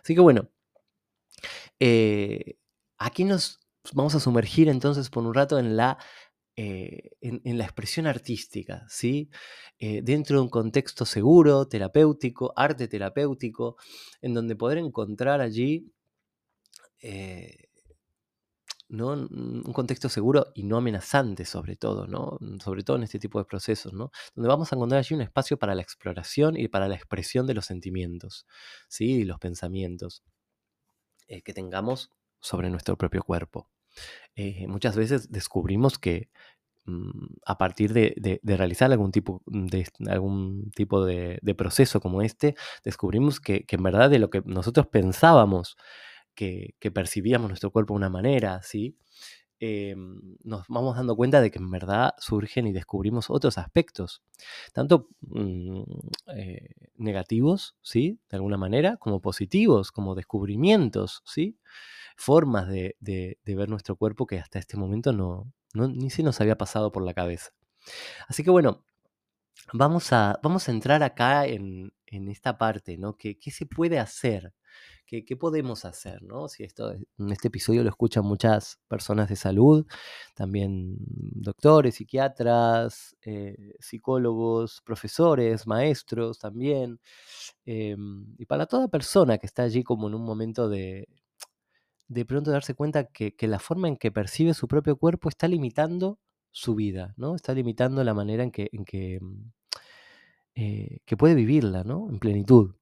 Así 0.03 0.14
que 0.14 0.21
bueno, 0.21 0.50
eh, 1.81 2.57
aquí 2.99 3.25
nos 3.25 3.61
vamos 3.93 4.14
a 4.14 4.21
sumergir 4.21 4.69
entonces 4.69 5.11
por 5.11 5.25
un 5.25 5.35
rato 5.35 5.59
en 5.59 5.76
la, 5.76 5.99
eh, 6.57 7.11
en, 7.21 7.59
la 7.59 7.64
expresión 7.64 8.07
artística, 8.07 8.87
¿sí? 8.88 9.31
Eh, 9.79 10.00
dentro 10.03 10.37
de 10.37 10.43
un 10.43 10.49
contexto 10.49 11.05
seguro, 11.05 11.67
terapéutico, 11.67 12.53
arte 12.57 12.87
terapéutico, 12.87 13.76
en 14.23 14.35
donde 14.35 14.55
poder 14.55 14.79
encontrar 14.79 15.41
allí 15.41 15.91
¿no? 18.88 19.12
un 19.12 19.73
contexto 19.73 20.09
seguro 20.09 20.53
y 20.55 20.64
no 20.64 20.76
amenazante 20.76 21.45
sobre 21.45 21.76
todo, 21.76 22.07
¿no? 22.07 22.38
sobre 22.62 22.83
todo 22.83 22.97
en 22.97 23.05
este 23.05 23.19
tipo 23.19 23.38
de 23.38 23.45
procesos, 23.45 23.93
donde 23.93 24.49
vamos 24.49 24.73
a 24.73 24.76
encontrar 24.76 24.99
allí 24.99 25.14
un 25.14 25.23
espacio 25.23 25.59
para 25.59 25.75
la 25.75 25.83
exploración 25.83 26.57
y 26.57 26.69
para 26.69 26.88
la 26.88 26.95
expresión 26.95 27.47
de 27.47 27.55
los 27.55 27.67
sentimientos 27.67 28.47
¿sí? 28.88 29.21
y 29.21 29.25
los 29.25 29.38
pensamientos 29.38 30.23
eh, 31.29 31.43
que 31.43 31.55
tengamos 31.55 32.11
sobre 32.41 32.69
nuestro 32.69 32.97
propio 32.97 33.23
cuerpo. 33.23 33.71
Eh, 34.37 34.67
muchas 34.69 34.97
veces 34.97 35.31
descubrimos 35.31 35.99
que 35.99 36.29
mm, 36.85 37.37
a 37.47 37.57
partir 37.57 37.93
de, 37.95 38.41
realizar 38.43 38.93
algún 38.93 39.12
tipo 39.12 39.43
de, 39.47 39.87
algún 40.09 40.71
tipo 40.73 41.05
de, 41.05 41.41
proceso 41.57 42.00
como 42.00 42.21
este, 42.21 42.55
descubrimos 42.85 43.41
que, 43.41 43.64
que 43.64 43.76
en 43.76 43.83
verdad 43.83 44.11
de 44.11 44.19
lo 44.19 44.29
que 44.31 44.43
nosotros 44.45 44.87
pensábamos 44.88 45.76
que, 46.35 46.75
percibíamos 46.93 47.49
nuestro 47.49 47.71
cuerpo 47.71 47.95
de 47.95 47.99
una 47.99 48.11
manera, 48.11 48.61
¿sí? 48.62 48.97
Em, 49.61 50.37
nos 50.43 50.67
vamos 50.69 50.97
dando 50.97 51.17
cuenta 51.17 51.41
de 51.41 51.50
que 51.50 51.59
en 51.59 51.71
verdad 51.71 52.14
surgen 52.19 52.67
y 52.67 52.73
descubrimos 52.73 53.31
otros 53.31 53.57
aspectos, 53.57 54.23
tanto 54.73 55.09
mm, 55.21 55.83
eh, 56.37 56.69
negativos, 56.97 57.76
¿sí? 57.83 58.21
De 58.31 58.37
alguna 58.37 58.57
manera, 58.59 58.97
como 58.99 59.21
positivos, 59.21 59.93
como 59.93 60.14
descubrimientos, 60.14 61.23
¿sí? 61.25 61.59
Formas 62.17 62.69
de, 62.69 62.97
ver 63.45 63.69
nuestro 63.69 63.97
cuerpo 63.97 64.26
que 64.26 64.38
hasta 64.38 64.59
este 64.59 64.76
momento 64.76 65.12
no, 65.12 65.53
ni 65.75 66.11
se 66.11 66.23
nos 66.23 66.41
había 66.41 66.59
pasado 66.59 66.93
por 66.93 67.05
la 67.05 67.14
cabeza. 67.14 67.53
Así 68.29 68.45
que 68.45 68.50
bueno, 68.50 68.85
vamos 69.73 70.12
a, 70.12 70.38
vamos 70.43 70.69
a 70.69 70.73
entrar 70.73 71.03
acá 71.03 71.47
en, 71.47 71.93
esta 72.07 72.59
parte, 72.59 72.97
¿no? 72.97 73.17
¿Qué, 73.17 73.38
¿Qué, 73.38 73.50
se 73.50 73.67
puede 73.67 73.99
hacer 73.99 74.55
¿Qué, 75.06 75.37
podemos 75.37 75.84
hacer? 75.84 76.23
¿no? 76.23 76.49
Si 76.49 76.64
esto, 76.64 76.92
en 76.92 77.30
este 77.30 77.49
episodio 77.49 77.82
lo 77.82 77.90
escuchan 77.90 78.25
muchas 78.25 78.80
personas 78.88 79.28
de 79.28 79.37
salud, 79.37 79.87
también 80.34 80.96
doctores, 80.99 81.96
psiquiatras, 81.96 83.16
eh, 83.23 83.75
psicólogos, 83.80 84.80
profesores, 84.84 85.66
maestros 85.66 86.38
también. 86.38 87.00
Em, 87.66 88.26
y 88.38 88.46
para 88.46 88.66
toda 88.66 88.88
persona 88.88 89.38
que 89.38 89.46
está 89.46 89.62
allí 89.64 89.82
como 89.84 90.08
en 90.08 90.14
un 90.14 90.23
momento 90.25 90.68
de, 90.68 91.08
de 92.08 92.25
pronto 92.25 92.50
darse 92.50 92.74
cuenta 92.74 93.05
que, 93.05 93.35
la 93.40 93.59
forma 93.59 93.88
en 93.88 93.96
que 93.96 94.11
percibe 94.12 94.55
su 94.55 94.68
propio 94.68 94.96
cuerpo 94.96 95.29
está 95.29 95.48
limitando 95.48 96.18
su 96.50 96.74
vida, 96.74 97.14
¿no? 97.16 97.35
Está 97.35 97.55
limitando 97.55 98.05
la 98.05 98.14
manera 98.14 98.42
en 98.44 98.52
que, 98.52 99.18
mm, 99.20 99.50
eh, 100.57 101.00
que 101.05 101.16
puede 101.16 101.35
vivirla, 101.35 101.85
¿no? 101.85 102.09
En 102.11 102.18
plenitud. 102.18 102.74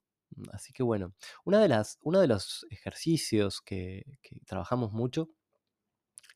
Así 0.53 0.73
que 0.73 0.83
bueno, 0.83 1.15
una 1.45 1.61
de 1.61 1.69
las, 1.69 1.99
uno 2.03 2.21
de 2.21 2.29
los 2.29 2.67
ejercicios 2.71 3.61
que, 3.61 4.05
trabajamos 4.47 4.93
mucho 4.93 5.31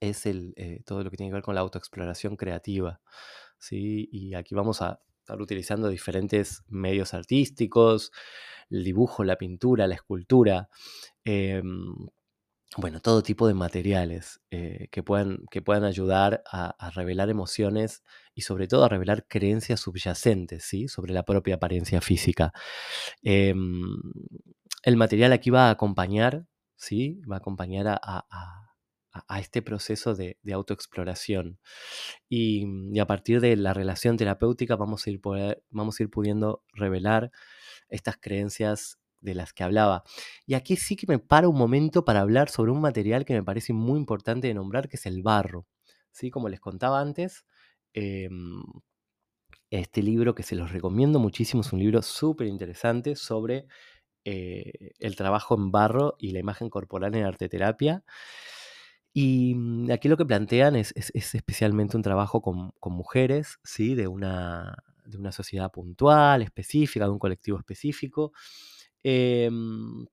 es 0.00 0.26
el, 0.26 0.52
eh, 0.56 0.82
todo 0.84 1.02
lo 1.02 1.10
que 1.10 1.16
tiene 1.16 1.30
que 1.30 1.34
ver 1.34 1.42
con 1.42 1.54
la 1.54 1.62
autoexploración 1.62 2.36
creativa. 2.36 3.00
¿sí? 3.58 4.08
Y 4.12 4.34
aquí 4.34 4.54
vamos 4.54 4.82
a 4.82 5.00
estar 5.20 5.40
utilizando 5.40 5.88
diferentes 5.88 6.62
medios 6.68 7.14
artísticos, 7.14 8.12
el 8.70 8.84
dibujo, 8.84 9.24
la 9.24 9.36
pintura, 9.36 9.86
la 9.86 9.94
escultura. 9.94 10.68
Em, 11.24 12.06
bueno, 12.76 13.00
todo 13.00 13.22
tipo 13.22 13.46
de 13.48 13.54
materiales 13.54 14.40
eh, 14.50 14.88
que, 14.90 15.02
puedan, 15.02 15.46
que 15.50 15.62
puedan 15.62 15.84
ayudar 15.84 16.42
a, 16.50 16.90
revelar 16.90 17.30
emociones 17.30 18.02
y 18.34 18.42
sobre 18.42 18.66
todo 18.66 18.84
a 18.84 18.88
revelar 18.88 19.26
creencias 19.28 19.80
subyacentes 19.80 20.64
¿sí? 20.64 20.88
sobre 20.88 21.14
la 21.14 21.24
propia 21.24 21.54
apariencia 21.56 22.00
física. 22.00 22.52
Em, 23.22 23.96
el 24.82 24.96
material 24.96 25.32
aquí 25.32 25.50
va 25.50 25.68
a 25.68 25.70
acompañar, 25.70 26.46
¿sí? 26.76 27.20
va 27.30 27.36
a 27.36 27.38
acompañar 27.38 27.86
a, 27.88 28.26
este 29.38 29.62
proceso 29.62 30.14
de, 30.14 30.36
autoexploración. 30.52 31.58
Y, 32.28 32.98
a 33.00 33.06
partir 33.06 33.40
de 33.40 33.56
la 33.56 33.72
relación 33.72 34.18
terapéutica 34.18 34.76
vamos 34.76 35.06
a 35.06 35.10
ir, 35.10 35.20
vamos 35.70 35.98
a 35.98 36.02
ir 36.02 36.10
pudiendo 36.10 36.62
revelar 36.74 37.30
estas 37.88 38.18
creencias 38.18 38.98
de 39.20 39.34
las 39.34 39.52
que 39.52 39.64
hablaba. 39.64 40.04
Y 40.46 40.54
aquí 40.54 40.76
sí 40.76 40.96
que 40.96 41.06
me 41.08 41.18
paro 41.18 41.50
un 41.50 41.58
momento 41.58 42.04
para 42.04 42.20
hablar 42.20 42.48
sobre 42.50 42.72
un 42.72 42.80
material 42.80 43.24
que 43.24 43.34
me 43.34 43.42
parece 43.42 43.72
muy 43.72 43.98
importante 43.98 44.48
de 44.48 44.54
nombrar, 44.54 44.88
que 44.88 44.96
es 44.96 45.06
el 45.06 45.22
barro. 45.22 45.66
¿Sí? 46.12 46.30
Como 46.30 46.48
les 46.48 46.60
contaba 46.60 47.00
antes, 47.00 47.44
em, 47.92 48.62
este 49.70 50.02
libro 50.02 50.34
que 50.34 50.42
se 50.42 50.56
los 50.56 50.72
recomiendo 50.72 51.18
muchísimo 51.18 51.62
es 51.62 51.72
un 51.72 51.80
libro 51.80 52.02
súper 52.02 52.46
interesante 52.46 53.16
sobre 53.16 53.66
eh, 54.24 54.92
el 54.98 55.16
trabajo 55.16 55.54
en 55.56 55.70
barro 55.70 56.16
y 56.18 56.32
la 56.32 56.40
imagen 56.40 56.70
corporal 56.70 57.14
en 57.14 57.24
arteterapia. 57.24 58.04
Y 59.12 59.54
mm, 59.54 59.90
aquí 59.92 60.08
lo 60.08 60.16
que 60.16 60.26
plantean 60.26 60.76
es, 60.76 60.92
especialmente 60.96 61.96
un 61.96 62.02
trabajo 62.02 62.42
con, 62.42 62.72
mujeres, 62.82 63.58
¿sí? 63.64 63.94
de, 63.94 64.08
una, 64.08 64.76
de 65.04 65.16
una 65.16 65.32
sociedad 65.32 65.70
puntual, 65.72 66.42
específica, 66.42 67.06
de 67.06 67.12
un 67.12 67.18
colectivo 67.18 67.58
específico, 67.58 68.32
Em, 69.08 70.08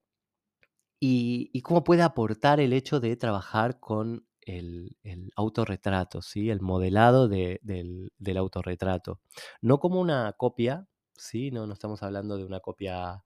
y, 1.00 1.60
cómo 1.62 1.82
puede 1.82 2.02
aportar 2.02 2.60
el 2.60 2.72
hecho 2.72 3.00
de 3.00 3.16
trabajar 3.16 3.80
con 3.80 4.24
el, 4.42 4.96
autorretrato, 5.34 6.22
¿sí? 6.22 6.48
el 6.48 6.60
modelado 6.60 7.26
del, 7.28 8.12
autorretrato. 8.36 9.20
No 9.60 9.80
como 9.80 10.00
una 10.00 10.32
copia, 10.34 10.86
¿sí? 11.16 11.50
no, 11.50 11.66
no 11.66 11.72
estamos 11.72 12.04
hablando 12.04 12.36
de 12.36 12.44
una 12.44 12.60
copia 12.60 13.24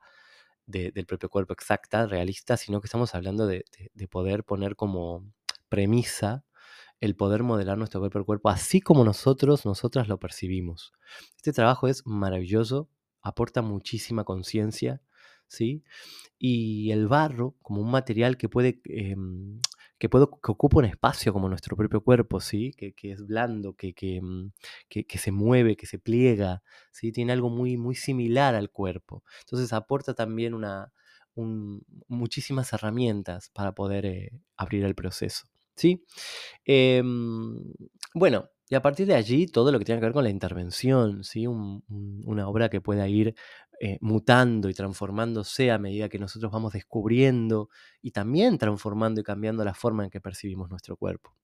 del 0.64 1.04
propio 1.06 1.28
cuerpo 1.28 1.52
exacta, 1.52 2.06
realista, 2.06 2.56
sino 2.56 2.80
que 2.80 2.86
estamos 2.86 3.14
hablando 3.14 3.46
de, 3.46 3.64
poder 4.10 4.44
poner 4.44 4.74
como 4.74 5.30
premisa 5.68 6.46
el 7.00 7.14
poder 7.14 7.42
modelar 7.42 7.76
nuestro 7.76 8.00
propio 8.00 8.24
cuerpo 8.24 8.48
así 8.48 8.80
como 8.80 9.04
nosotros, 9.04 9.66
nosotras 9.66 10.08
lo 10.08 10.18
percibimos. 10.18 10.92
Este 11.36 11.52
trabajo 11.52 11.88
es 11.88 12.06
maravilloso, 12.06 12.88
aporta 13.20 13.60
muchísima 13.60 14.24
conciencia 14.24 15.02
¿sí? 15.48 15.82
Y 16.38 16.90
el 16.92 17.08
barro 17.08 17.56
como 17.62 17.80
un 17.82 17.90
material 17.90 18.36
que 18.36 18.48
puede, 18.48 18.80
em, 18.84 19.60
que, 19.98 20.08
puede, 20.08 20.26
que 20.26 20.52
ocupa 20.52 20.78
un 20.78 20.84
espacio 20.84 21.32
como 21.32 21.48
nuestro 21.48 21.76
propio 21.76 22.02
cuerpo, 22.02 22.40
¿sí? 22.40 22.72
Que, 22.76 22.94
es 23.02 23.26
blando, 23.26 23.72
mm, 23.72 23.74
que, 24.88 25.04
que, 25.04 25.18
se 25.18 25.32
mueve, 25.32 25.76
que 25.76 25.86
se 25.86 25.98
pliega, 25.98 26.62
¿sí? 26.92 27.12
Tiene 27.12 27.32
algo 27.32 27.50
muy, 27.50 27.76
muy 27.76 27.94
similar 27.96 28.54
al 28.54 28.70
cuerpo. 28.70 29.24
Entonces 29.40 29.72
aporta 29.72 30.14
también 30.14 30.54
una, 30.54 30.92
muchísimas 32.08 32.72
herramientas 32.72 33.50
para 33.50 33.72
poder 33.72 34.06
eh, 34.06 34.32
abrir 34.56 34.84
el 34.84 34.94
proceso, 34.94 35.46
¿sí? 35.76 36.04
Em, 36.64 37.72
bueno, 38.14 38.50
y 38.70 38.74
a 38.74 38.82
partir 38.82 39.06
de 39.06 39.14
allí, 39.14 39.46
todo 39.46 39.72
lo 39.72 39.78
que 39.78 39.84
tiene 39.84 40.00
que 40.00 40.06
ver 40.06 40.12
con 40.12 40.24
la 40.24 40.30
intervención, 40.30 41.24
¿sí? 41.24 41.46
una 41.46 42.48
obra 42.48 42.68
que 42.68 42.80
pueda 42.82 43.08
ir 43.08 43.34
eh, 43.80 43.96
mutando 44.00 44.68
y 44.68 44.74
transformándose 44.74 45.70
a 45.70 45.78
medida 45.78 46.08
que 46.08 46.18
nosotros 46.18 46.52
vamos 46.52 46.72
descubriendo 46.74 47.70
y 48.02 48.10
también 48.10 48.58
transformando 48.58 49.20
y 49.20 49.24
cambiando 49.24 49.64
la 49.64 49.72
forma 49.74 50.04
en 50.04 50.10
que 50.10 50.20
percibimos 50.20 50.68
nuestro 50.68 50.96
cuerpo. 50.96 51.34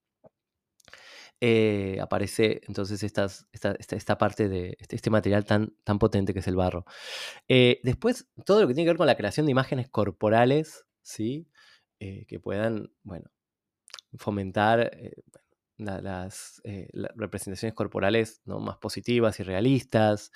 Eh, 1.40 1.98
aparece 2.00 2.60
entonces 2.66 3.02
esta, 3.02 3.26
esta, 3.52 4.18
parte 4.18 4.48
de 4.48 4.76
este, 4.78 4.96
este, 4.96 5.10
material 5.10 5.44
tan, 5.44 5.74
tan 5.84 5.98
potente 5.98 6.32
que 6.32 6.40
es 6.40 6.46
el 6.48 6.56
barro. 6.56 6.84
Eh, 7.48 7.80
después, 7.84 8.28
todo 8.44 8.60
lo 8.60 8.68
que 8.68 8.74
tiene 8.74 8.86
que 8.86 8.92
ver 8.92 8.98
con 8.98 9.06
la 9.06 9.16
creación 9.16 9.46
de 9.46 9.52
imágenes 9.52 9.88
corporales, 9.88 10.84
¿sí? 11.02 11.48
que 11.98 12.38
puedan, 12.38 12.90
bueno, 13.02 13.30
fomentar 14.18 14.90
las, 15.76 16.62
representaciones 17.16 17.74
corporales 17.74 18.42
¿no? 18.44 18.60
más 18.60 18.78
positivas 18.78 19.40
y 19.40 19.42
realistas. 19.42 20.32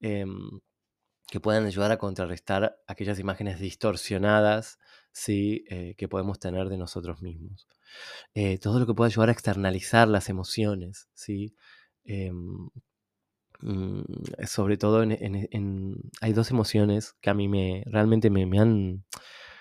Em, 0.00 0.60
que 1.30 1.40
puedan 1.40 1.64
ayudar 1.64 1.92
a 1.92 1.98
contrarrestar 1.98 2.76
aquellas 2.88 3.20
imágenes 3.20 3.60
distorsionadas 3.60 4.78
¿sí? 5.12 5.64
Eh, 5.68 5.94
que 5.96 6.08
podemos 6.08 6.38
tener 6.38 6.68
de 6.68 6.76
nosotros 6.76 7.22
mismos. 7.22 7.68
Eh, 8.34 8.58
todo 8.58 8.78
lo 8.78 8.86
que 8.86 8.94
pueda 8.94 9.08
ayudar 9.08 9.28
a 9.28 9.32
externalizar 9.32 10.08
las 10.08 10.28
emociones, 10.28 11.08
¿sí? 11.14 11.54
Em, 12.04 12.68
mm, 13.60 14.02
sobre 14.46 14.76
todo 14.76 15.02
en, 15.02 15.96
hay 16.20 16.32
dos 16.32 16.50
emociones 16.50 17.14
que 17.20 17.30
a 17.30 17.34
mí 17.34 17.48
me 17.48 17.84
realmente 17.86 18.30
me, 18.30 18.42
han 18.58 19.04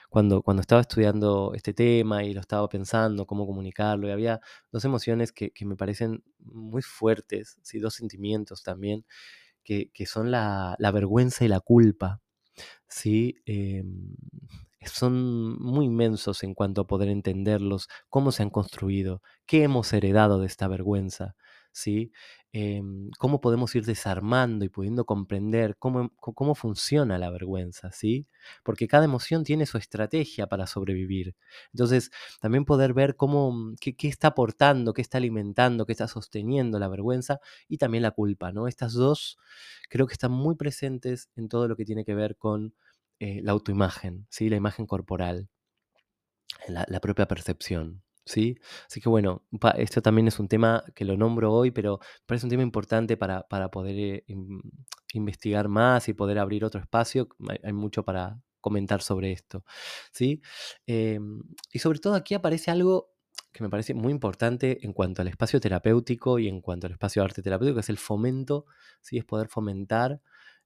cuando, 0.09 0.41
cuando 0.41 0.61
estaba 0.61 0.81
estudiando 0.81 1.53
este 1.55 1.73
tema 1.73 2.23
y 2.23 2.33
lo 2.33 2.41
estaba 2.41 2.67
pensando, 2.67 3.25
cómo 3.25 3.45
comunicarlo, 3.45 4.11
había 4.11 4.41
dos 4.71 4.83
emociones 4.85 5.31
que, 5.31 5.51
me 5.65 5.75
parecen 5.75 6.23
muy 6.39 6.81
fuertes, 6.81 7.59
¿sí? 7.61 7.79
dos 7.79 7.93
sentimientos 7.95 8.63
también, 8.63 9.05
que, 9.63 9.91
son 10.07 10.31
la, 10.31 10.75
la, 10.79 10.91
vergüenza 10.91 11.45
y 11.45 11.47
la 11.47 11.59
culpa. 11.59 12.21
¿sí? 12.87 13.37
Em, 13.45 14.15
son 14.85 15.61
muy 15.61 15.85
inmensos 15.85 16.43
en 16.43 16.53
cuanto 16.53 16.81
a 16.81 16.87
poder 16.87 17.09
entenderlos, 17.09 17.87
cómo 18.09 18.31
se 18.31 18.43
han 18.43 18.49
construido, 18.49 19.21
qué 19.45 19.63
hemos 19.63 19.91
heredado 19.93 20.39
de 20.39 20.47
esta 20.47 20.67
vergüenza, 20.67 21.35
¿sí? 21.71 22.11
Em, 22.51 23.11
cómo 23.19 23.41
podemos 23.41 23.75
ir 23.75 23.85
desarmando 23.85 24.65
y 24.65 24.69
pudiendo 24.69 25.05
comprender 25.05 25.77
cómo, 25.77 26.11
cómo, 26.17 26.55
funciona 26.55 27.19
la 27.19 27.29
vergüenza, 27.29 27.91
¿sí? 27.91 28.25
Porque 28.63 28.87
cada 28.87 29.05
emoción 29.05 29.43
tiene 29.43 29.67
su 29.67 29.77
estrategia 29.77 30.47
para 30.47 30.65
sobrevivir. 30.65 31.35
Entonces, 31.73 32.09
también 32.41 32.65
poder 32.65 32.93
ver 32.93 33.15
cómo, 33.15 33.75
qué, 33.79 33.95
qué 33.95 34.07
está 34.07 34.29
aportando, 34.29 34.93
qué 34.93 35.01
está 35.03 35.19
alimentando, 35.19 35.85
qué 35.85 35.91
está 35.91 36.07
sosteniendo 36.07 36.79
la 36.79 36.87
vergüenza 36.87 37.39
y 37.67 37.77
también 37.77 38.01
la 38.01 38.11
culpa, 38.11 38.51
¿no? 38.51 38.67
Estas 38.67 38.93
dos 38.93 39.37
creo 39.89 40.07
que 40.07 40.13
están 40.13 40.31
muy 40.31 40.55
presentes 40.55 41.29
en 41.35 41.49
todo 41.49 41.67
lo 41.67 41.75
que 41.75 41.85
tiene 41.85 42.03
que 42.05 42.15
ver 42.15 42.35
con 42.37 42.73
eh, 43.19 43.41
la 43.43 43.51
autoimagen, 43.51 44.27
¿sí? 44.29 44.49
la 44.49 44.55
imagen 44.55 44.85
corporal, 44.85 45.49
la, 46.67 46.99
propia 47.01 47.27
percepción. 47.27 48.01
¿Sí? 48.29 48.59
Así 48.87 49.01
que 49.01 49.09
bueno, 49.09 49.43
esto 49.77 50.01
también 50.01 50.27
es 50.27 50.39
un 50.39 50.47
tema 50.47 50.83
que 50.95 51.03
lo 51.03 51.17
nombro 51.17 51.51
hoy, 51.51 51.71
pero 51.71 51.99
parece 52.27 52.45
un 52.45 52.51
tema 52.51 52.63
importante 52.63 53.17
para, 53.17 53.47
poder 53.71 53.95
eh, 53.97 54.23
investigar 55.13 55.67
más 55.67 56.07
y 56.09 56.13
poder 56.13 56.37
abrir 56.37 56.63
otro 56.63 56.79
espacio. 56.79 57.27
Hay, 57.63 57.73
mucho 57.73 58.03
para 58.03 58.39
comentar 58.61 59.01
sobre 59.01 59.31
esto. 59.31 59.65
¿sí? 60.11 60.41
Em, 60.85 61.41
y 61.73 61.79
sobre 61.79 61.99
todo 61.99 62.13
aquí 62.13 62.35
aparece 62.35 62.71
algo 62.71 63.11
que 63.51 63.63
me 63.63 63.69
parece 63.69 63.95
muy 63.95 64.11
importante 64.11 64.85
en 64.85 64.93
cuanto 64.93 65.23
al 65.23 65.27
espacio 65.27 65.59
terapéutico 65.59 66.37
y 66.37 66.47
en 66.47 66.61
cuanto 66.61 66.85
al 66.85 66.93
espacio 66.93 67.21
de 67.21 67.25
arte 67.25 67.41
terapéutico, 67.41 67.75
que 67.77 67.81
es 67.81 67.89
el 67.89 67.97
fomento, 67.97 68.65
¿sí? 69.01 69.17
es 69.17 69.25
poder 69.25 69.47
fomentar 69.47 70.21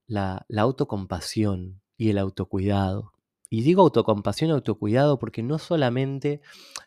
la, 0.05 0.45
la 0.49 0.63
autocompasión, 0.63 1.81
y 1.97 2.09
el 2.09 2.17
autocuidado. 2.17 3.13
Y 3.53 3.61
digo 3.61 3.83
autocompasión 3.83 4.49
autocuidado 4.49 5.19
porque 5.19 5.43
no 5.43 5.59
solamente 5.59 6.41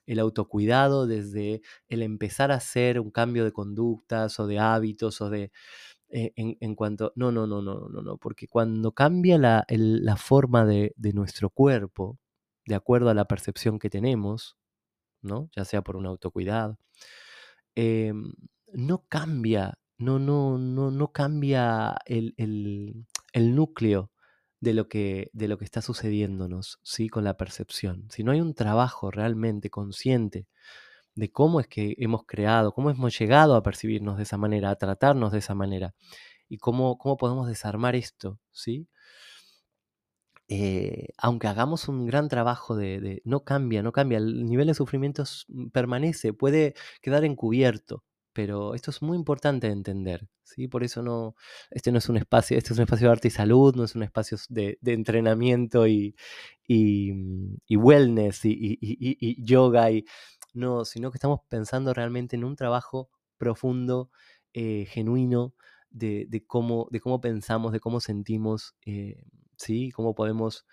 el 0.04 0.18
autocuidado 0.18 1.06
desde 1.06 1.62
el 1.88 2.02
empezar 2.02 2.50
a 2.50 2.56
hacer 2.56 2.98
un 2.98 3.12
cambio 3.12 3.44
de 3.44 3.52
conductas 3.52 4.40
o 4.40 4.48
de 4.48 4.58
hábitos 4.58 5.20
o 5.20 5.30
de... 5.30 5.52
Eh, 6.08 6.32
en, 6.34 6.74
cuanto... 6.74 7.12
No, 7.14 7.30
no, 7.30 7.46
no, 7.46 7.62
no, 7.62 7.88
no, 7.88 8.02
no, 8.02 8.16
porque 8.16 8.48
cuando 8.48 8.90
cambia 8.90 9.38
la, 9.38 9.64
la 9.68 10.16
forma 10.16 10.66
de, 10.66 10.92
nuestro 11.14 11.50
cuerpo, 11.50 12.18
de 12.64 12.74
acuerdo 12.74 13.10
a 13.10 13.14
la 13.14 13.26
percepción 13.26 13.78
que 13.78 13.88
tenemos, 13.88 14.56
¿no? 15.22 15.48
ya 15.54 15.64
sea 15.64 15.82
por 15.82 15.94
un 15.94 16.06
autocuidado, 16.06 16.80
em, 17.76 18.32
no 18.72 19.06
cambia, 19.08 19.78
no, 19.98 20.18
no, 20.18 20.58
no, 20.58 20.90
no 20.90 21.12
cambia 21.12 21.96
el, 22.06 22.34
el 22.36 23.54
núcleo 23.54 24.10
de 24.66 24.74
lo 24.74 24.88
que, 24.88 25.30
de 25.32 25.46
lo 25.46 25.58
que 25.58 25.64
está 25.64 25.80
sucediéndonos, 25.80 26.80
¿sí? 26.82 27.08
Con 27.08 27.22
la 27.22 27.36
percepción. 27.36 28.08
Si 28.10 28.24
no 28.24 28.32
hay 28.32 28.40
un 28.40 28.52
trabajo 28.52 29.12
realmente 29.12 29.70
consciente 29.70 30.48
de 31.14 31.30
cómo 31.30 31.60
es 31.60 31.68
que 31.68 31.94
hemos 31.98 32.24
creado, 32.26 32.72
cómo 32.72 32.90
hemos 32.90 33.16
llegado 33.18 33.54
a 33.54 33.62
percibirnos 33.62 34.16
de 34.16 34.24
esa 34.24 34.38
manera, 34.38 34.70
a 34.70 34.76
tratarnos 34.76 35.30
de 35.32 35.38
esa 35.38 35.54
manera, 35.54 35.94
y 36.48 36.58
cómo, 36.58 36.98
cómo 36.98 37.16
podemos 37.16 37.46
desarmar 37.48 37.94
esto, 37.94 38.40
¿sí? 38.50 38.88
Eh, 40.48 41.08
aunque 41.18 41.46
hagamos 41.48 41.88
un 41.88 42.06
gran 42.06 42.28
trabajo 42.28 42.76
de, 42.76 43.20
No 43.24 43.44
cambia, 43.44 43.82
no 43.82 43.92
cambia, 43.92 44.18
el 44.18 44.46
nivel 44.46 44.66
de 44.68 44.74
sufrimiento 44.74 45.24
permanece, 45.72 46.32
puede 46.32 46.74
quedar 47.02 47.24
encubierto, 47.24 48.04
pero 48.36 48.74
esto 48.74 48.90
es 48.90 49.00
muy 49.00 49.16
importante 49.16 49.66
de 49.66 49.72
entender, 49.72 50.28
¿sí? 50.44 50.68
Por 50.68 50.84
eso 50.84 51.02
no, 51.02 51.36
este 51.70 51.90
no 51.90 51.96
es 51.96 52.10
un 52.10 52.18
espacio, 52.18 52.58
este 52.58 52.74
es 52.74 52.78
un 52.78 52.82
espacio 52.82 53.06
de 53.06 53.12
arte 53.12 53.28
y 53.28 53.30
salud, 53.30 53.74
no 53.74 53.82
es 53.82 53.94
un 53.94 54.02
espacio 54.02 54.36
de, 54.50 54.78
entrenamiento 54.84 55.86
y, 55.86 56.14
y, 56.68 57.12
wellness 57.74 58.44
y, 58.44 59.42
yoga, 59.42 59.90
y, 59.90 60.04
no, 60.52 60.84
sino 60.84 61.10
que 61.10 61.16
estamos 61.16 61.40
pensando 61.48 61.94
realmente 61.94 62.36
en 62.36 62.44
un 62.44 62.56
trabajo 62.56 63.08
profundo, 63.38 64.10
eh, 64.52 64.84
genuino, 64.90 65.54
de, 65.88 66.44
cómo, 66.46 66.88
de 66.90 67.00
cómo 67.00 67.22
pensamos, 67.22 67.72
de 67.72 67.80
cómo 67.80 68.00
sentimos, 68.00 68.76
eh, 68.84 69.24
¿sí? 69.56 69.90
Cómo 69.92 70.14
podemos 70.14 70.66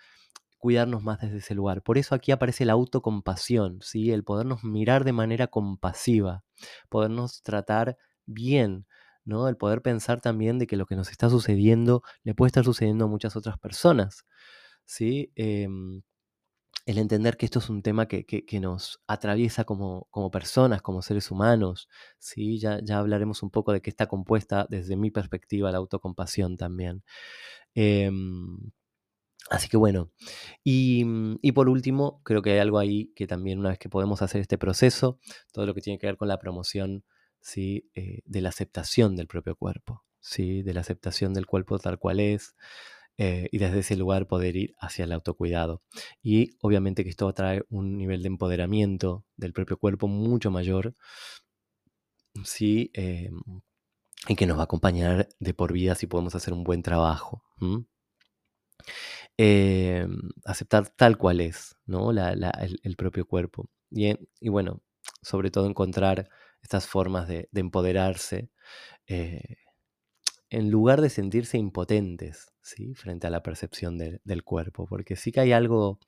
cuidarnos 0.64 1.02
más 1.02 1.20
desde 1.20 1.36
ese 1.36 1.54
lugar. 1.54 1.82
Por 1.82 1.98
eso 1.98 2.14
aquí 2.14 2.32
aparece 2.32 2.64
la 2.64 2.72
autocompasión, 2.72 3.80
¿sí? 3.82 4.10
el 4.12 4.24
podernos 4.24 4.64
mirar 4.64 5.04
de 5.04 5.12
manera 5.12 5.46
compasiva, 5.46 6.42
podernos 6.88 7.42
tratar 7.42 7.98
bien, 8.24 8.86
¿no? 9.26 9.46
el 9.48 9.58
poder 9.58 9.82
pensar 9.82 10.22
también 10.22 10.58
de 10.58 10.66
que 10.66 10.78
lo 10.78 10.86
que 10.86 10.96
nos 10.96 11.10
está 11.10 11.28
sucediendo 11.28 12.02
le 12.22 12.32
puede 12.34 12.46
estar 12.46 12.64
sucediendo 12.64 13.04
a 13.04 13.08
muchas 13.08 13.36
otras 13.36 13.58
personas. 13.58 14.24
¿sí? 14.86 15.30
Em, 15.34 16.00
el 16.86 16.96
entender 16.96 17.36
que 17.36 17.44
esto 17.44 17.58
es 17.58 17.68
un 17.68 17.82
tema 17.82 18.08
que, 18.08 18.24
nos 18.58 19.02
atraviesa 19.06 19.64
como, 19.64 20.08
como, 20.10 20.30
personas, 20.30 20.80
como 20.80 21.02
seres 21.02 21.30
humanos. 21.30 21.90
¿sí? 22.18 22.58
Ya, 22.58 22.80
ya 22.82 23.00
hablaremos 23.00 23.42
un 23.42 23.50
poco 23.50 23.72
de 23.72 23.82
qué 23.82 23.90
está 23.90 24.06
compuesta 24.06 24.66
desde 24.70 24.96
mi 24.96 25.10
perspectiva 25.10 25.70
la 25.70 25.76
autocompasión 25.76 26.56
también. 26.56 27.04
Em, 27.74 28.58
Así 29.50 29.68
que 29.68 29.76
bueno, 29.76 30.10
mm, 30.64 31.36
y, 31.42 31.52
por 31.52 31.68
último, 31.68 32.22
creo 32.24 32.42
que 32.42 32.52
hay 32.52 32.58
algo 32.58 32.78
ahí 32.78 33.12
que 33.14 33.26
también 33.26 33.58
una 33.58 33.70
vez 33.70 33.78
que 33.78 33.88
podemos 33.88 34.22
hacer 34.22 34.40
este 34.40 34.58
proceso, 34.58 35.18
todo 35.52 35.66
lo 35.66 35.74
que 35.74 35.80
tiene 35.82 35.98
que 35.98 36.06
ver 36.06 36.16
con 36.16 36.28
la 36.28 36.38
promoción 36.38 37.04
¿sí? 37.40 37.90
Eh, 37.94 38.22
de 38.24 38.40
la 38.40 38.48
aceptación 38.48 39.16
del 39.16 39.26
propio 39.26 39.56
cuerpo, 39.56 40.04
¿sí? 40.20 40.62
de 40.62 40.74
la 40.74 40.80
aceptación 40.80 41.34
del 41.34 41.46
cuerpo 41.46 41.78
tal 41.78 41.98
cual 41.98 42.20
es, 42.20 42.54
eh, 43.18 43.48
y 43.52 43.58
desde 43.58 43.80
ese 43.80 43.96
lugar 43.96 44.26
poder 44.26 44.56
ir 44.56 44.74
hacia 44.78 45.04
el 45.04 45.12
autocuidado. 45.12 45.82
Y 46.22 46.56
obviamente 46.62 47.04
que 47.04 47.10
esto 47.10 47.32
trae 47.34 47.62
un 47.68 47.96
nivel 47.98 48.22
de 48.22 48.28
empoderamiento 48.28 49.24
del 49.36 49.52
propio 49.52 49.78
cuerpo 49.78 50.08
mucho 50.08 50.50
mayor, 50.50 50.94
¿sí? 52.44 52.90
Eh, 52.94 53.30
y 54.28 54.36
que 54.36 54.46
nos 54.46 54.56
va 54.56 54.62
a 54.62 54.64
acompañar 54.64 55.28
de 55.38 55.54
por 55.54 55.72
vida 55.72 55.94
si 55.94 56.06
podemos 56.06 56.34
hacer 56.34 56.54
un 56.54 56.64
buen 56.64 56.82
trabajo. 56.82 57.42
Em, 59.36 60.30
aceptar 60.44 60.88
tal 60.90 61.18
cual 61.18 61.40
es, 61.40 61.76
¿no? 61.86 62.10
el, 62.12 62.96
propio 62.96 63.26
cuerpo. 63.26 63.68
Y, 63.90 64.14
y, 64.40 64.48
bueno, 64.48 64.80
sobre 65.22 65.50
todo 65.50 65.66
encontrar 65.66 66.28
estas 66.62 66.86
formas 66.86 67.26
de, 67.28 67.48
empoderarse 67.52 68.50
eh, 69.06 69.56
en 70.50 70.70
lugar 70.70 71.00
de 71.00 71.10
sentirse 71.10 71.58
impotentes. 71.58 72.50
Frente 72.94 73.26
a 73.26 73.30
la 73.30 73.42
percepción 73.42 73.98
del 73.98 74.42
cuerpo, 74.44 74.86
porque 74.86 75.16
sí 75.16 75.32
que 75.32 75.40
hay 75.40 75.52
algo... 75.52 75.98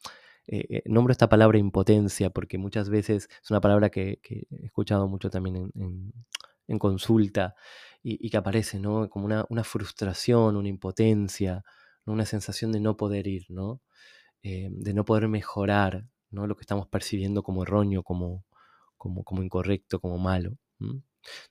Eh, 0.47 0.65
eh, 0.71 0.83
nombro 0.87 1.13
esta 1.13 1.29
palabra 1.29 1.59
impotencia 1.59 2.31
porque 2.31 2.57
muchas 2.57 2.89
veces 2.89 3.29
es 3.43 3.51
una 3.51 3.61
palabra 3.61 3.91
que, 3.91 4.21
he 4.31 4.65
escuchado 4.65 5.09
mucho 5.09 5.29
también 5.29 5.71
en, 5.75 6.79
consulta 6.79 7.57
y, 8.03 8.31
que 8.31 8.37
aparece 8.37 8.79
¿no? 8.79 9.11
como 9.11 9.27
una 9.27 9.65
frustración, 9.65 10.57
una 10.57 10.69
impotencia, 10.69 11.63
una 12.13 12.27
sensación 12.27 12.73
de 12.73 12.81
no 12.81 12.97
poder 12.97 13.27
ir, 13.27 13.47
¿no? 13.49 13.81
Eh, 14.43 14.69
de 14.71 14.95
no 14.95 15.05
poder 15.05 15.29
mejorar 15.29 16.07
¿no? 16.31 16.47
lo 16.47 16.57
que 16.57 16.63
estamos 16.63 16.87
percibiendo 16.87 17.43
como 17.43 17.65
erróneo, 17.65 18.03
como, 18.03 18.45
como, 18.97 19.25
como 19.25 19.43
incorrecto, 19.43 20.01
como 20.01 20.19
malo. 20.19 20.57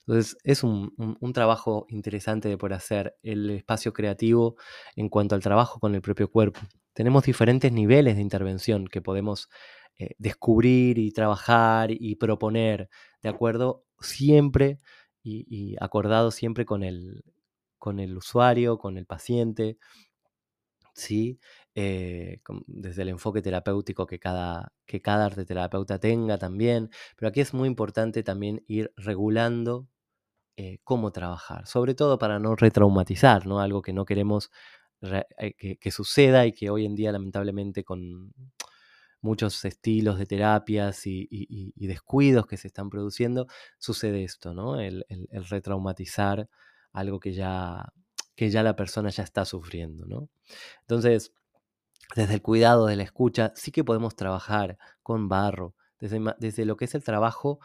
Entonces 0.00 0.38
es 0.44 0.62
un, 0.64 0.94
trabajo 1.34 1.86
interesante 1.90 2.48
de 2.48 2.56
poder 2.56 2.74
hacer 2.74 3.16
el 3.22 3.50
espacio 3.50 3.92
creativo 3.92 4.56
en 4.94 5.08
cuanto 5.08 5.34
al 5.34 5.42
trabajo 5.42 5.80
con 5.80 5.94
el 5.94 6.02
propio 6.02 6.30
cuerpo. 6.30 6.60
Tenemos 6.94 7.24
diferentes 7.24 7.72
niveles 7.72 8.16
de 8.16 8.22
intervención 8.22 8.86
que 8.86 9.02
podemos 9.02 9.50
eh, 9.98 10.14
descubrir 10.18 10.98
y 10.98 11.12
trabajar 11.12 11.90
y 11.90 12.16
proponer 12.16 12.88
de 13.22 13.28
acuerdo 13.28 13.84
siempre 14.00 14.78
y, 15.22 15.44
y 15.48 15.76
acordado 15.80 16.30
siempre 16.30 16.64
con 16.64 16.82
el, 16.82 17.24
con 17.78 18.00
el 18.00 18.16
usuario, 18.16 18.78
con 18.78 18.96
el 18.96 19.06
paciente, 19.06 19.78
¿sí? 20.96 21.38
Eh, 21.74 22.40
desde 22.66 23.02
el 23.02 23.10
enfoque 23.10 23.42
terapéutico 23.42 24.06
que 24.06 24.18
cada, 24.18 24.72
que 24.86 25.02
cada 25.02 25.26
arte 25.26 25.44
terapeuta 25.44 25.98
tenga 26.00 26.38
también. 26.38 26.90
Pero 27.16 27.28
aquí 27.28 27.40
es 27.40 27.54
muy 27.54 27.68
importante 27.68 28.22
también 28.22 28.64
ir 28.66 28.92
regulando 28.96 29.88
eh, 30.56 30.78
cómo 30.84 31.12
trabajar, 31.12 31.66
sobre 31.66 31.94
todo 31.94 32.18
para 32.18 32.38
no 32.38 32.56
retraumatizar, 32.56 33.46
¿no? 33.46 33.60
Algo 33.60 33.82
que 33.82 33.92
no 33.92 34.06
queremos 34.06 34.50
que, 35.80 35.90
suceda 35.90 36.46
y 36.46 36.52
que 36.52 36.70
hoy 36.70 36.86
en 36.86 36.94
día 36.94 37.12
lamentablemente 37.12 37.84
con 37.84 38.32
muchos 39.20 39.64
estilos 39.64 40.18
de 40.18 40.26
terapias 40.26 41.02
y, 41.06 41.72
descuidos 41.76 42.46
que 42.46 42.56
se 42.56 42.68
están 42.68 42.88
produciendo, 42.90 43.46
sucede 43.78 44.24
esto, 44.24 44.54
¿no? 44.54 44.80
El, 44.80 45.04
retraumatizar 45.50 46.48
algo 46.92 47.20
que 47.20 47.34
ya, 47.34 47.92
que 48.36 48.50
ya 48.50 48.62
la 48.62 48.76
persona 48.76 49.10
ya 49.10 49.24
está 49.24 49.44
sufriendo, 49.44 50.06
¿no? 50.06 50.28
Entonces, 50.82 51.32
desde 52.14 52.34
el 52.34 52.42
cuidado 52.42 52.86
de 52.86 52.96
la 52.96 53.02
escucha, 53.02 53.52
sí 53.56 53.72
que 53.72 53.82
podemos 53.82 54.14
trabajar 54.14 54.78
con 55.02 55.28
barro, 55.28 55.74
desde, 55.98 56.64
lo 56.64 56.76
que 56.76 56.84
es 56.84 56.94
el 56.94 57.02
trabajo, 57.02 57.58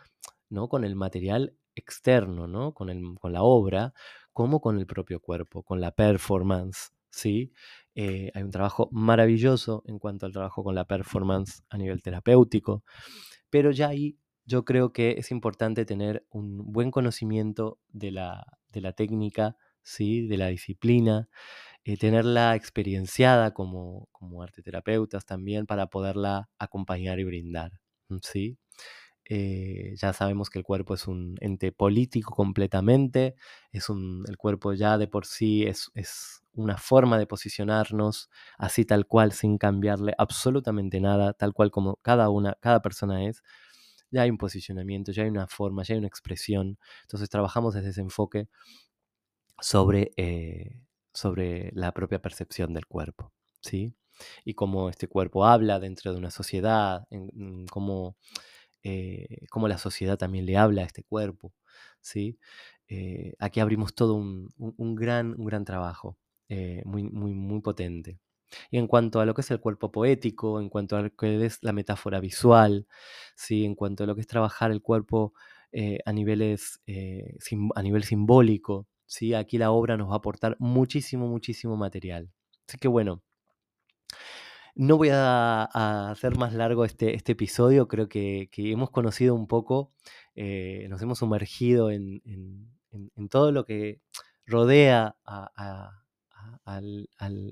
¿no? 0.49 0.69
Con 0.69 0.83
el 0.83 0.95
material 0.95 1.53
externo, 1.75 2.47
¿no? 2.47 2.73
Con, 2.73 2.89
el, 2.89 3.19
con 3.19 3.33
la 3.33 3.43
obra, 3.43 3.93
como 4.33 4.61
con 4.61 4.79
el 4.79 4.87
propio 4.87 5.19
cuerpo, 5.19 5.63
con 5.63 5.81
la 5.81 5.91
performance, 5.91 6.93
¿sí? 7.09 7.51
Eh, 7.93 8.31
hay 8.33 8.43
un 8.43 8.51
trabajo 8.51 8.89
maravilloso 8.91 9.83
en 9.85 9.99
cuanto 9.99 10.25
al 10.25 10.31
trabajo 10.31 10.63
con 10.63 10.75
la 10.75 10.85
performance 10.85 11.63
a 11.69 11.77
nivel 11.77 12.01
terapéutico, 12.01 12.83
pero 13.49 13.71
ya 13.71 13.89
ahí 13.89 14.17
yo 14.45 14.65
creo 14.65 14.91
que 14.91 15.15
es 15.17 15.31
importante 15.31 15.85
tener 15.85 16.25
un 16.29 16.71
buen 16.71 16.91
conocimiento 16.91 17.79
de 17.89 18.11
la, 18.11 18.45
técnica, 18.95 19.55
¿sí? 19.83 20.27
de 20.27 20.37
la 20.37 20.47
disciplina, 20.47 21.29
eh, 21.85 21.97
tenerla 21.97 22.55
experienciada 22.55 23.53
como, 23.53 24.07
como 24.11 24.43
arte 24.43 24.61
terapeutas 24.63 25.25
también 25.25 25.65
para 25.65 25.87
poderla 25.87 26.49
acompañar 26.59 27.19
y 27.19 27.23
brindar. 27.25 27.73
¿sí? 28.23 28.57
Eh, 29.25 29.93
ya 29.97 30.13
sabemos 30.13 30.49
que 30.49 30.59
el 30.59 30.65
cuerpo 30.65 30.93
es 30.93 31.07
un 31.07 31.37
ente 31.41 31.71
político 31.71 32.33
completamente, 32.35 33.35
es 33.71 33.89
un, 33.89 34.25
el 34.27 34.35
cuerpo 34.37 34.73
ya 34.73 34.97
de 34.97 35.07
por 35.07 35.25
sí 35.25 35.63
es, 35.63 35.89
es 35.93 36.43
una 36.53 36.77
forma 36.77 37.17
de 37.17 37.27
posicionarnos 37.27 38.29
así 38.57 38.83
tal 38.85 39.07
cual, 39.07 39.31
sin 39.31 39.57
cambiarle 39.57 40.13
absolutamente 40.17 40.99
nada, 40.99 41.33
tal 41.33 41.53
cual 41.53 41.71
como 41.71 41.97
cada 42.01 42.29
una, 42.29 42.57
cada 42.59 42.81
persona 42.81 43.25
es. 43.25 43.41
Ya 44.11 44.23
hay 44.23 44.29
un 44.29 44.37
posicionamiento, 44.37 45.11
ya 45.13 45.23
hay 45.23 45.29
una 45.29 45.47
forma, 45.47 45.83
ya 45.83 45.93
hay 45.93 45.99
una 45.99 46.07
expresión. 46.07 46.77
Entonces 47.03 47.29
trabajamos 47.29 47.73
desde 47.75 47.89
ese 47.91 48.01
enfoque 48.01 48.49
sobre, 49.61 50.11
eh, 50.17 50.81
sobre 51.13 51.71
la 51.73 51.93
propia 51.93 52.21
percepción 52.21 52.73
del 52.73 52.87
cuerpo, 52.87 53.31
¿sí? 53.61 53.93
Y 54.45 54.53
cómo 54.55 54.89
este 54.89 55.07
cuerpo 55.07 55.45
habla 55.45 55.79
dentro 55.79 56.11
de 56.11 56.19
una 56.19 56.31
sociedad, 56.31 57.07
en, 57.09 57.65
cómo 57.67 58.17
eh, 58.83 59.45
cómo 59.49 59.67
la 59.67 59.77
sociedad 59.77 60.17
también 60.17 60.45
le 60.45 60.57
habla 60.57 60.83
a 60.83 60.85
este 60.85 61.03
cuerpo. 61.03 61.53
¿sí? 62.01 62.39
Eh, 62.87 63.33
aquí 63.39 63.59
abrimos 63.59 63.95
todo 63.95 64.15
un, 64.15 64.49
gran, 64.95 65.35
un 65.39 65.45
gran 65.45 65.65
trabajo, 65.65 66.17
muy, 66.85 67.03
muy, 67.03 67.33
muy 67.33 67.61
potente. 67.61 68.19
Y 68.71 68.77
en 68.77 68.87
cuanto 68.87 69.19
a 69.21 69.25
lo 69.25 69.33
que 69.33 69.41
es 69.41 69.51
el 69.51 69.61
cuerpo 69.61 69.91
poético, 69.91 70.59
en 70.59 70.69
cuanto 70.69 70.97
a 70.97 71.01
lo 71.03 71.15
que 71.15 71.45
es 71.45 71.59
la 71.61 71.73
metáfora 71.73 72.19
visual, 72.19 72.87
¿sí? 73.35 73.65
en 73.65 73.75
cuanto 73.75 74.03
a 74.03 74.07
lo 74.07 74.15
que 74.15 74.21
es 74.21 74.27
trabajar 74.27 74.71
el 74.71 74.81
cuerpo 74.81 75.33
a, 76.05 76.11
niveles, 76.13 76.81
a 77.75 77.81
nivel 77.83 78.03
simbólico, 78.03 78.87
¿sí? 79.11 79.33
aquí 79.33 79.57
la 79.57 79.71
obra 79.71 79.97
nos 79.97 80.09
va 80.09 80.13
a 80.13 80.17
aportar 80.17 80.55
muchísimo, 80.59 81.27
muchísimo 81.27 81.75
material. 81.75 82.31
Así 82.67 82.77
que 82.77 82.87
bueno, 82.87 83.21
no 84.73 84.97
voy 84.97 85.09
a, 85.11 85.63
hacer 86.11 86.37
más 86.37 86.53
largo 86.53 86.85
este, 86.85 87.13
este 87.15 87.33
episodio, 87.33 87.89
creo 87.89 88.07
que, 88.07 88.49
hemos 88.55 88.89
conocido 88.89 89.35
un 89.35 89.47
poco, 89.47 89.91
eh, 90.35 90.87
nos 90.89 91.01
hemos 91.01 91.19
sumergido 91.19 91.91
en, 91.91 92.21
todo 93.29 93.51
lo 93.51 93.65
que 93.65 93.99
rodea 94.45 95.17
a, 95.25 95.91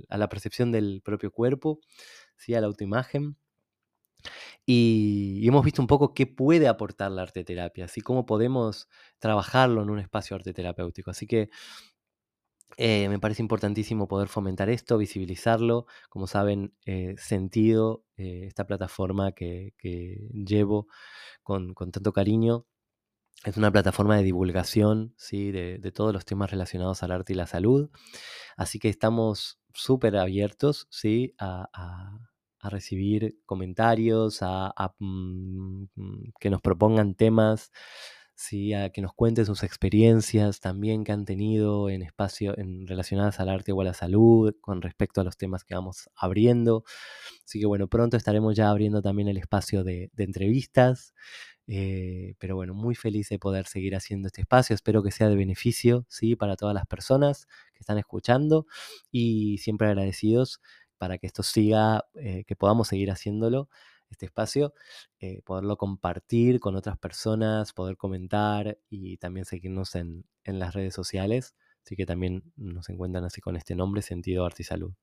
la 0.10 0.30
percepción 0.30 0.72
del 0.72 1.02
propio 1.04 1.32
cuerpo, 1.32 1.82
¿sí? 2.38 2.54
a 2.54 2.62
la 2.62 2.68
autoimagen. 2.68 3.36
Y, 4.66 5.48
hemos 5.48 5.66
visto 5.66 5.82
un 5.82 5.88
poco 5.88 6.14
qué 6.14 6.28
puede 6.28 6.68
aportar 6.68 7.12
la 7.12 7.24
arte 7.24 7.44
terapia, 7.44 7.86
así 7.86 8.02
cómo 8.02 8.26
podemos 8.26 8.88
trabajarlo 9.20 9.82
en 9.84 9.90
un 9.90 10.00
espacio 10.00 10.36
arte 10.36 10.54
terapéutico. 10.54 11.12
Así 11.12 11.28
que 11.28 11.50
eh, 12.78 13.10
me 13.10 13.20
parece 13.20 13.42
importantísimo 13.42 14.08
poder 14.08 14.30
fomentar 14.30 14.70
esto, 14.70 14.98
visibilizarlo. 14.98 15.86
Como 16.10 16.28
saben, 16.28 16.74
eh, 16.86 17.16
sentido 17.18 18.06
eh, 18.18 18.46
esta 18.48 18.66
plataforma 18.66 19.32
que, 19.34 19.74
llevo 20.34 20.88
con, 21.44 21.74
tanto 21.92 22.14
cariño. 22.14 22.66
Es 23.46 23.58
una 23.58 23.72
plataforma 23.72 24.18
de 24.18 24.24
divulgación 24.24 25.14
¿sí? 25.18 25.52
de, 25.52 25.92
todos 25.94 26.14
los 26.14 26.26
temas 26.26 26.52
relacionados 26.52 27.04
al 27.04 27.12
arte 27.12 27.34
y 27.34 27.36
la 27.38 27.48
salud. 27.48 27.90
Así 28.58 28.80
que 28.80 28.90
estamos 28.90 29.60
súper 29.74 30.18
abiertos 30.18 30.88
¿sí? 30.90 31.36
a, 31.40 31.70
recibir 32.64 33.38
comentarios, 33.46 34.40
a, 34.42 34.74
mm, 35.00 35.84
mm, 35.96 36.34
que 36.40 36.50
nos 36.50 36.62
propongan 36.62 37.16
temas 37.16 37.72
¿sí? 38.40 38.74
a 38.74 38.90
que 38.90 39.02
nos 39.02 39.14
cuenten 39.14 39.46
sus 39.46 39.64
experiencias 39.64 40.62
también 40.62 41.04
que 41.04 41.12
han 41.12 41.26
tenido 41.26 41.90
en 41.90 42.02
espacio 42.02 42.58
en, 42.58 42.88
relacionadas 42.88 43.40
al 43.42 43.50
arte 43.50 43.74
o 43.74 43.82
a 43.82 43.84
la 43.84 43.94
salud 43.94 44.56
con 44.62 44.82
respecto 44.82 45.20
a 45.20 45.26
los 45.26 45.36
temas 45.38 45.66
que 45.66 45.76
vamos 45.76 46.10
abriendo. 46.16 46.86
Así 47.46 47.60
que 47.60 47.66
bueno, 47.66 47.88
pronto 47.90 48.16
estaremos 48.16 48.56
ya 48.56 48.70
abriendo 48.70 49.02
también 49.02 49.28
el 49.28 49.38
espacio 49.38 49.84
de, 49.84 50.10
entrevistas. 50.18 51.14
Eh, 51.68 52.34
pero 52.40 52.56
bueno, 52.56 52.74
muy 52.74 52.96
feliz 52.96 53.30
de 53.30 53.40
poder 53.40 53.68
seguir 53.68 53.96
haciendo 53.96 54.28
este 54.28 54.42
espacio. 54.42 54.74
Espero 54.74 55.04
que 55.04 55.12
sea 55.12 55.28
de 55.30 55.36
beneficio 55.36 56.06
¿sí? 56.10 56.36
para 56.36 56.56
todas 56.56 56.74
las 56.74 56.88
personas 56.88 57.46
que 57.74 57.80
están 57.82 57.98
escuchando 57.98 58.66
y 59.12 59.58
siempre 59.60 59.88
agradecidos 59.88 60.62
para 61.00 61.18
que 61.18 61.26
esto 61.26 61.42
siga, 61.42 62.06
eh, 62.14 62.44
que 62.46 62.56
podamos 62.56 62.90
seguir 62.90 63.10
haciéndolo 63.10 63.70
este 64.12 64.26
espacio, 64.26 64.74
eh, 65.20 65.42
poderlo 65.44 65.78
compartir 65.78 66.60
con 66.60 66.76
otras 66.76 66.98
personas, 66.98 67.74
poder 67.74 67.98
comentar 67.98 68.78
y 68.90 69.18
también 69.18 69.46
seguirnos 69.46 69.96
en, 69.96 70.26
las 70.46 70.74
redes 70.74 70.96
sociales. 70.96 71.56
Así 71.86 71.96
que 71.96 72.08
también 72.08 72.44
nos 72.56 72.90
encuentran 72.90 73.24
así 73.24 73.40
con 73.40 73.56
este 73.56 73.76
nombre, 73.76 74.02
Sentido 74.02 74.46
Arte 74.46 74.64
y 74.64 74.66
Salud. 74.66 74.94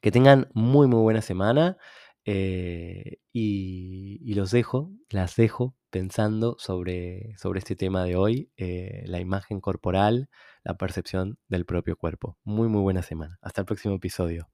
Que 0.00 0.10
tengan 0.12 0.48
muy, 0.54 0.86
muy 0.86 1.00
buena 1.00 1.22
semana 1.22 1.76
eh, 2.24 3.18
y, 3.32 4.32
los 4.34 4.52
dejo, 4.52 4.92
las 5.10 5.34
dejo 5.36 5.74
pensando 5.90 6.56
sobre, 6.58 7.36
sobre 7.36 7.58
este 7.58 7.74
tema 7.76 8.04
de 8.04 8.16
hoy, 8.16 8.50
la 8.56 9.20
imagen 9.20 9.60
corporal, 9.60 10.30
la 10.64 10.76
percepción 10.76 11.36
del 11.48 11.66
propio 11.66 11.96
cuerpo. 11.96 12.38
Muy, 12.44 12.68
muy 12.68 12.82
buena 12.82 13.02
semana. 13.02 13.38
Hasta 13.42 13.62
el 13.62 13.66
próximo 13.66 13.96
episodio. 13.96 14.48